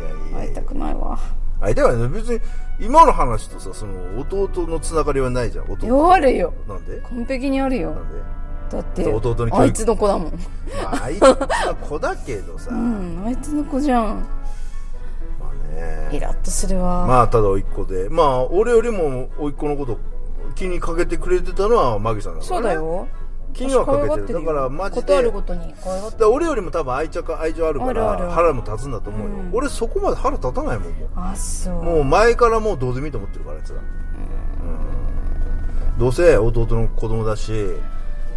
[0.00, 0.38] いやいやいや。
[0.48, 1.18] 会いたくないわ
[1.62, 2.40] あいたわね別に
[2.80, 5.70] 今の話とさその弟のつながりはないじゃん。
[5.70, 6.52] 弟いやあるよ。
[6.68, 7.00] なんで？
[7.00, 7.92] 完璧にあるよ。
[7.92, 8.18] なんで？
[8.70, 10.32] だって弟にあいつの子だもん。
[10.32, 10.38] ま
[10.90, 14.26] ああいつは子だけどさ、うまんあいつの子じゃん。
[15.40, 16.10] あね。
[16.16, 18.08] イラッとするわ、まあただ甥っ子で。
[18.08, 19.98] まあ俺よりも甥っ子のこと
[20.54, 23.08] 気にかけてくれてたのはマギさんだから、ね、そうだよ
[23.52, 24.44] 気にはかけてる。
[24.44, 25.14] だからマジで。
[26.24, 29.50] 俺よりも多分愛着愛情あるから腹も立つんだと思うよ、うん。
[29.52, 31.80] 俺そこまで腹立たないもんもあそう。
[31.80, 33.82] うもう前からもうどうでもいいと思ってるからあいつら、う
[35.96, 35.98] ん。
[35.98, 37.52] どうせ弟の子供だし。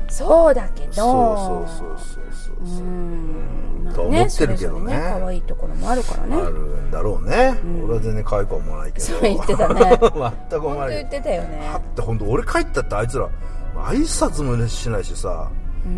[0.09, 0.93] そうだけど。
[0.93, 2.24] そうそうそうそう。
[2.24, 2.25] そ
[2.66, 3.84] うん。
[3.86, 5.16] まあと思ってるけどね。
[5.20, 6.36] 可愛いところもあるからね。
[6.36, 9.05] あるんだろうね、俺は全然可愛くは思わないけど。
[9.05, 9.82] そう言ってたね。
[10.49, 10.95] 全く思わない。
[10.97, 11.70] 言ってたよね。
[11.72, 13.30] はって本当俺帰ったってあいつら
[13.76, 15.49] 挨拶もしないしさ、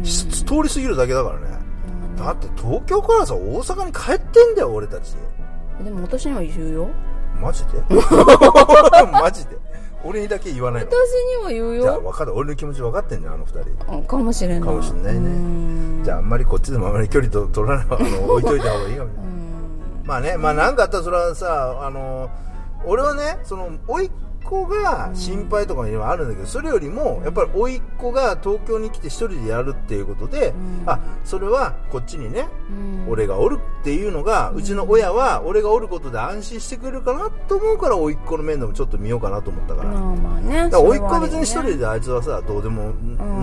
[0.03, 1.47] し通り過ぎるだけだからね、
[2.17, 5.15] だって東京からさ大阪に帰ってんだよ俺たち。
[5.83, 6.89] でも私には言うよ。
[7.39, 7.79] マジで？
[9.11, 9.57] マジで？
[10.03, 10.89] 俺にだけ言わないの。
[10.91, 10.93] 私
[11.39, 12.33] には言うじゃあよ分かった。
[12.33, 13.93] 俺の気持ち分かってんじゃんあの二人。
[13.93, 14.61] うんかもしれない。
[14.61, 15.19] かもしれないね。
[15.19, 15.23] う
[16.01, 16.01] ん。
[16.03, 19.25] じゃああんまりこっちでもあんまり距離と取らないあの置いといた方がいいかもしれない。
[19.25, 20.03] うん。
[20.05, 22.29] まあねまあ何かあったらそれはさあの
[22.85, 24.11] 俺はねその甥っ
[24.47, 30.53] 子が心配とかにはあるんだけどそれよりもやっぱり甥っ子が東京に来て一人でやるっていうことで、
[30.85, 33.09] あそれはこっちにね、うん。
[33.09, 39.89] 俺がおるっていうのがうちの親は俺がおることで安心してくれるかなと思うから甥っ子の面でもちょっと見ようかなと思ったから。
[39.89, 42.93] まあまあねだから甥っ子は別に一人であいつはさどうでも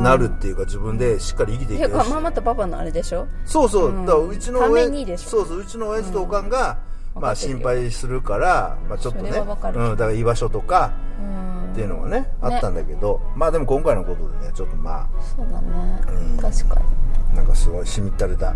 [0.02, 2.10] なるっていうか自分でしっかり生きていけるし。
[2.10, 3.26] ママとパパのあれでしょ？
[3.44, 4.84] そうそう、うんだからうちの親
[5.18, 6.78] そうそううちの親父とおかんが、
[7.14, 9.30] まあ心配するから、まあ、ちょっとね。
[9.30, 11.72] うん、だから居場所とかうん。
[11.72, 13.20] っていうのがね、あったんだけど。
[13.34, 16.00] まあでも今回のことでねちょっとまそうだね。
[16.08, 16.36] うん。
[16.38, 16.86] 確かに。
[17.32, 18.54] あなんかすごいしみったれた。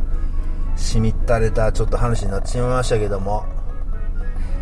[0.77, 3.45] しみったれたちょっと話になってしまいましたけども。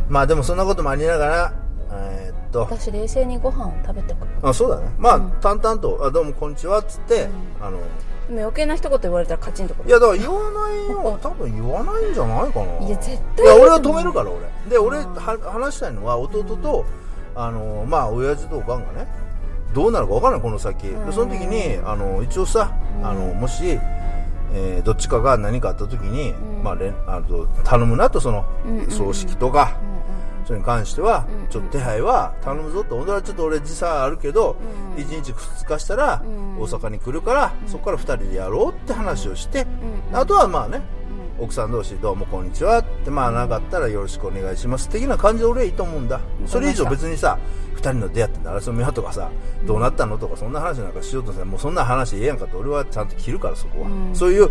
[0.09, 1.55] まあでもそんなこともありながら
[1.93, 2.61] えーっと。
[2.61, 4.27] 私冷静にご飯を食べてく。
[4.43, 4.95] あそうだね。
[4.99, 7.29] まあ、淡々とあ「どうもこんにちは」っつって、
[7.61, 7.79] あの
[8.29, 9.89] でも余計な一言言われたらカチンとくる。
[9.89, 12.79] いやだから言わないよ多分言わないんじゃないかな。
[12.81, 14.41] いいや絶い対や俺は止めるから俺。
[14.69, 15.05] で俺は
[15.53, 16.85] 話したいのは弟と
[17.35, 19.07] あのまあ親父とおかんがね
[19.75, 20.89] どうなるか分からないこの先。
[20.89, 22.73] でその時にあの一応さ
[23.03, 23.79] あのもし
[24.55, 28.45] えーどっちかが何かあった時に、まあ、連あの頼むなとその
[28.89, 29.77] 葬式とか、
[30.47, 34.57] それに関しては、ちょっと手配は頼むぞと、本当はちょっと俺時差あるけど、
[34.97, 36.23] 1日2日したら
[36.57, 39.67] 大阪に来るから、そこから2人でやろうって話をして、
[40.13, 40.83] あとはまあね、
[41.39, 42.79] 奥さん同士どうもこんにちは。
[42.79, 46.19] って、まあなかったらよろしくお願いします的な感じで俺はいいと思うんだ。
[46.47, 47.39] それ以上別にさ、
[47.75, 49.31] 2人の出会って争みはとかさ、
[49.67, 53.89] どうなったのとかそんな話なんかしようとさ、もうそんな話ええやんかって俺はちゃんと切るからそこは。
[54.15, 54.49] そういう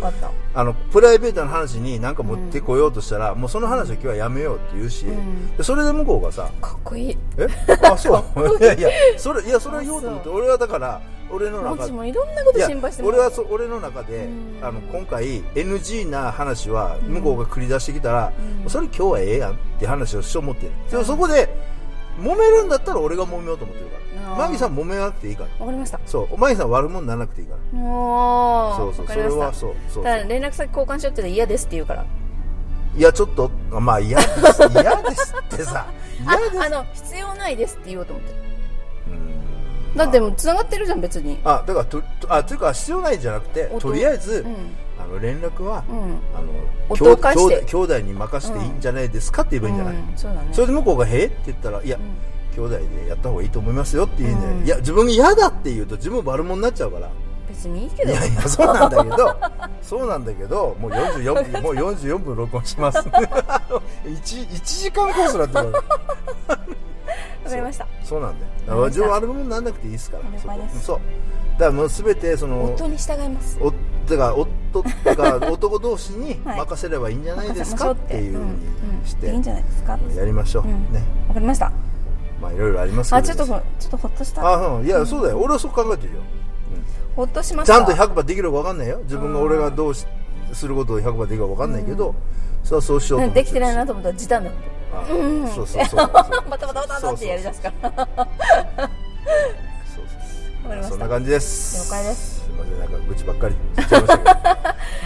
[0.53, 5.07] あのプライベートな話に何か持ってこようとしたら、もうその話は今日はやめようって言うし、
[5.57, 7.47] でそれで向こうがさかっこいい「え？
[7.83, 8.23] あそう？
[8.61, 11.01] いやいやそれいやそれは言おうと思って俺はだから
[11.31, 13.09] 俺の中もちもいろんなこと心配しても。
[13.09, 14.29] 俺はそ俺の中で、
[14.61, 18.31] あの今回 NG な話は向こうが繰り出してきたら、
[18.67, 21.49] それ今日はええやんって話をしよう思ってる、でもそこで
[22.19, 24.05] 揉めるんだったら俺が揉めようと思ってるから。
[24.35, 25.49] マギさん揉めなくていいから。
[25.59, 25.99] わかりました。
[26.05, 26.37] そう。
[26.37, 27.77] マギさん悪者にならなくていいから。
[27.77, 29.15] もうそうそう。
[29.15, 32.05] それはそうそうただ連絡先交換しようって嫌ですって言うから。
[32.97, 34.61] いやちょっとまあ嫌です。
[34.71, 35.87] 嫌ですってさ。
[36.23, 36.59] 嫌です。
[36.59, 38.33] ああの必要ないですって言おうと思って
[39.07, 39.34] うん
[39.95, 41.39] だってもう繋がってるじゃん別に。
[41.43, 43.79] あだからととあというか必要ないんじゃなくて音？
[43.79, 44.55] とりあえず、うん。
[45.01, 46.19] あの連絡は、うん。
[46.35, 50.17] あの兄弟兄弟に任せていいんじゃないですかって言えばいいんじゃない、うん。
[50.17, 50.49] そうだね。
[50.51, 52.03] それで向こうが「へえ?」って言ったら「いや、うん。
[52.55, 54.65] 兄弟でやった方がいいと思いますよ」って言うんで、うん。
[54.65, 57.09] いや自分が嫌だって言うと自分悪者になっちゃうから。
[57.47, 58.11] 別にいいけど。
[58.11, 59.35] いやいやそうなんだけど。
[59.81, 62.97] そうなんだけどもう44分もう44分録音します。
[63.07, 63.69] 1,
[64.03, 65.73] 1時間コースだってる
[67.45, 67.87] わかりました。
[68.03, 68.51] そうなんだよ。
[68.67, 70.23] だかわからりました自分悪者にならなくていいですから。
[70.81, 70.99] そう。
[71.53, 73.57] だからもう全てその夫に従います。
[73.61, 73.71] お
[74.09, 74.83] だから夫
[75.15, 76.59] が男同士に はい。
[76.59, 77.91] 任せればいいんじゃないですか？
[77.91, 78.15] って。
[78.17, 79.27] いうふうにして。
[79.27, 79.97] んんいいんじゃないですか？
[80.15, 80.71] やりましょう、うん。
[80.93, 81.03] ね。
[81.27, 81.71] わかりました。
[82.41, 83.17] まあいろいろありますけど。
[83.17, 84.47] あちょっとほちょっとほっとした。
[84.47, 84.85] あうん。
[84.85, 85.39] いやそうだよ。
[85.39, 86.21] 俺はそう考えてるよ、
[87.15, 87.73] ほっとしました。
[87.73, 88.99] ちゃんと100%できるか分かんないよ。
[89.03, 90.05] 自分が俺がどうし
[90.53, 92.13] することを100%できるか分かんないけど、
[92.63, 94.55] それはそうしようとできてないなと思ったら時短だあう
[95.01, 95.47] ん。
[95.47, 95.99] そうそうそう。
[95.99, 97.91] そうバタバタバタってやりだすから。
[97.95, 98.07] そう
[100.73, 101.87] そうそんな感じです。
[101.87, 102.41] 了解です。
[102.41, 102.79] すいません。
[102.79, 104.35] なんか愚痴ばっかり言っちゃいましたけど。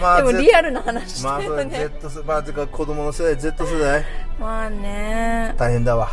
[0.00, 4.04] までも Z リアルな話しまあそれてるよね Z 世まあてか子供の世代 Z 世代。
[4.38, 5.54] まあね。
[5.58, 6.08] 大変だわ。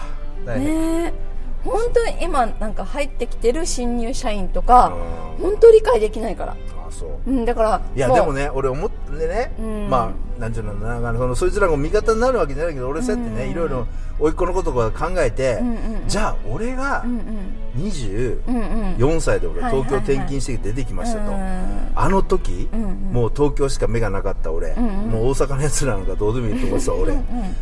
[0.46, 1.14] 大変、ね
[1.66, 4.94] 本当に今なんか入ってきてる新入社員とか
[5.40, 5.44] うん。
[5.52, 6.54] 本当理解できないから。
[6.54, 6.56] あ
[6.98, 7.30] そう。
[7.30, 9.90] うんだからいやでもね俺思ってね、うん。
[9.90, 13.88] まあなんていうのかななんかそのそいつらが味方になるわけじゃないけど俺そうやってね、うんいろいろ
[14.20, 16.08] 甥っ子のこととか考えて、うんうんうん。
[16.08, 17.84] じゃあ俺がうんうん。
[17.84, 19.22] 24うんうん。
[19.22, 22.90] 歳で俺東京転勤して出てきましたと、うんあの時、うんうん。
[23.14, 24.86] もう東京しか目がなかった俺、んうん。
[25.12, 27.14] もう大阪のやつらなんかどうでもいいと思ってた俺、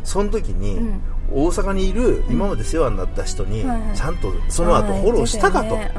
[0.04, 1.02] その時に、うん。
[1.32, 5.92] 大阪にいる今まで世話になった人に、ちゃんとその後フォローしたかと、はい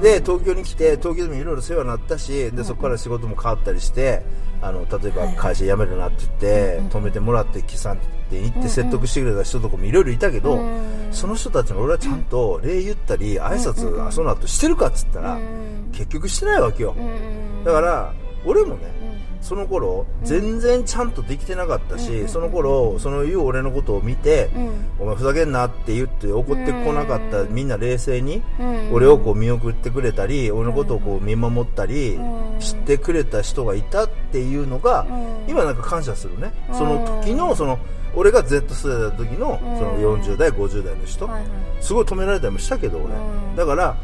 [0.00, 4.22] で東京に来て東京でもいろいろ世話になったしでそこから仕事も変わったりして
[4.62, 11.08] あの例えば会社辞めるなって言って、止めてもらって木さんって行って説得してくれた人とかもいろいろいたけど、うん。
[11.10, 18.99] その人たちに俺はちゃんと礼言ったり挨拶あその後してるかっつったら、うん結局してないわけよ、うんだから俺もね、うん
[19.40, 24.70] その頃全然ちゃんとできてなかったし、その頃その言う俺のことを見て、うん。
[25.00, 32.60] お前ふざけんなって言って怒ってこなかったみんな冷静にうん俺をこう見送ってくれたり俺のことをこう見守ったりうん。
[32.60, 35.50] 知ってくれた人がいたっていうのがうん。
[35.50, 36.52] 今なんか感謝するね。
[36.68, 36.74] うん。
[36.76, 37.78] その時のその
[38.14, 39.78] 俺が Z 世代だった時のうん。
[39.78, 41.50] その40代50代の人はいはい。
[41.80, 43.14] すごい止められたりもしたけど俺。
[43.14, 43.18] う
[43.52, 43.56] ん。
[43.56, 43.96] だから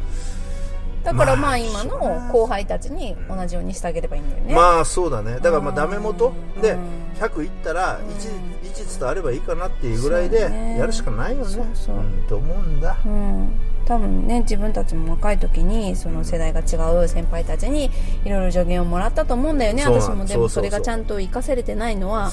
[1.06, 1.98] だからままああ今の
[2.32, 4.54] 後輩たちに同じようにしてあげればいいんだよね。
[4.54, 5.34] まあそうだね。
[5.34, 5.74] だからまあうん。
[5.76, 6.32] ダメ元？
[6.60, 6.80] でうん。
[7.20, 8.00] 100いったらん。
[8.00, 8.02] 1,
[8.62, 10.40] 1伝わればいいかなっていうぐらいで
[10.78, 11.50] やるしかないよね。
[11.50, 11.96] そうそう。
[11.96, 12.96] うんと思うんだ。
[13.04, 13.48] うん。
[13.86, 17.88] 多分ね自分たちも若い時にその世代が違う先輩たちに
[18.24, 19.84] いろいろ助言をもらったと思うんだよね。
[19.84, 22.32] 私もでもそれがちゃんと生かせれてないのは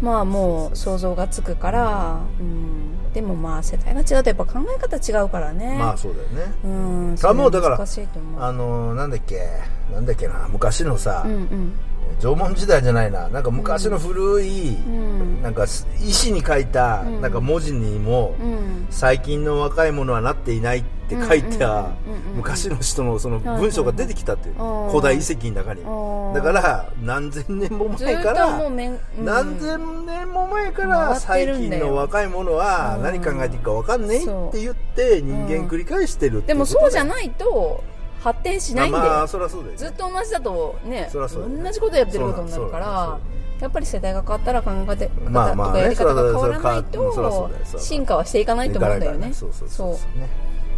[0.00, 5.76] まあもう想像がつくから、うん、でもまあ世代が違うとやっぱ考え方違うからね。
[5.78, 6.52] まあそうだよね。
[6.64, 8.42] うんあもうだから難しいと思う。
[8.42, 9.46] あのーなんだっけ
[9.92, 11.72] なんだっけな昔のさ、うんうん
[12.20, 13.28] 縄文時代じゃないな。
[13.28, 15.42] なんか昔の古い、ん。
[15.42, 17.20] なんか石に書いた、うん。
[17.20, 18.86] なんか文字にも、うん。
[18.90, 21.90] 最近の若い者はなっていないって書いた
[22.34, 24.90] 昔の人のその文章が出てきたっていううん。
[24.90, 25.82] 古代遺跡の中に。
[25.82, 26.34] うん。
[26.34, 28.70] だから何千年も前から
[29.18, 33.02] 何千年も前から最近の若い者はうん。
[33.02, 37.82] 何考えていくか分かんねえって言って人間繰り返してるってでもそうじゃないと
[38.22, 41.26] 発展しないんだよ、まあそそうずっと同じだとね同
[41.72, 43.18] じことやってることになるから
[43.60, 49.32] やっぱり世代が変わったら考え方とかやり方が変わらないと進化はしていかないと思うんだよね。
[49.32, 49.98] そうそ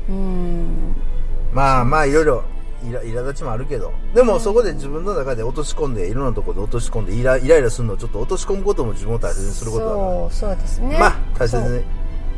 [0.09, 0.95] うん。
[1.53, 2.45] まあまあいろいろ
[2.86, 3.92] イラ苛立ちもあるけど。
[4.14, 10.99] でもそこで自分の中で落とし込んでいろんなところで落とし込んでイライライラするのをちょっと落とし込むことも自分を大切にすることだそうそうですね。
[10.99, 11.82] まあ大切に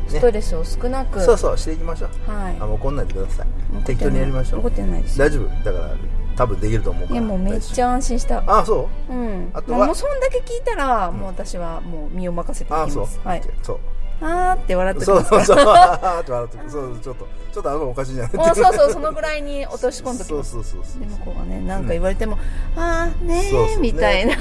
[0.07, 1.21] ストレスを少なく。
[1.21, 2.31] そうそうしていきましょう。
[2.31, 2.57] はい。
[2.59, 3.47] あもう怒んないでください。
[3.83, 4.59] 適当にやりましょう。
[4.61, 5.17] 怒ってないです。
[5.19, 5.47] 大丈夫。
[5.63, 5.95] だから
[6.35, 7.13] 多分できると思うから。
[7.13, 8.43] いやもうめっちゃ安心した。
[8.47, 9.13] あそう？
[9.13, 9.49] ん。
[9.53, 9.85] あとは？
[9.87, 13.03] もうそんだけ聞いたら、もう私はもう身を任せていきうあそう。
[13.03, 13.79] ますはいそう
[14.19, 18.33] あーって笑ってそうますそうそうあーって笑ってるそうちょっとちょっと頭おかしいんじゃない？
[18.37, 22.37] もうそうそうそのぐらいに落とし込んどきそうそうそうそうで向こうがねなんか言われても、
[22.75, 23.77] ああねそうそう。
[23.77, 24.35] ーみたいな、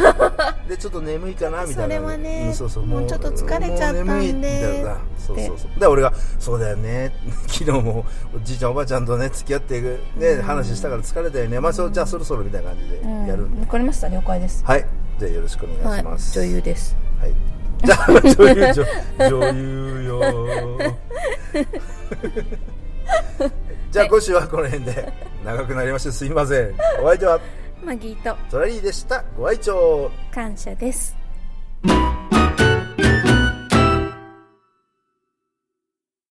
[0.68, 1.82] でちょっと眠いかなみたいな。
[1.82, 4.84] それはねんそうそうもうちょっと疲れちゃったんで
[5.18, 5.80] そうそうそう。
[5.80, 7.12] で俺が「そうだよね。
[7.48, 8.04] 昨日も
[8.34, 9.80] おじいちゃんおばあちゃんとね付き合って
[10.16, 11.60] ね話したから疲れたよね。
[11.60, 14.64] まあそうじゃあそろそろ」みたいな感じでうんやるんで、わかりました了解です。
[14.64, 14.86] はい。
[15.18, 16.96] じゃあよろしくお願はいいします、女優です。
[17.20, 17.32] はい
[17.84, 18.84] じゃあ女優女
[19.30, 20.20] 女優よ。
[23.90, 25.12] じゃあ今週はこの辺で。
[25.44, 26.74] 長くなりましてすいません。
[27.00, 27.40] お相手は？
[27.84, 28.36] マギーと。
[28.50, 29.22] トラリーでした。
[29.36, 31.14] ご愛聴感謝です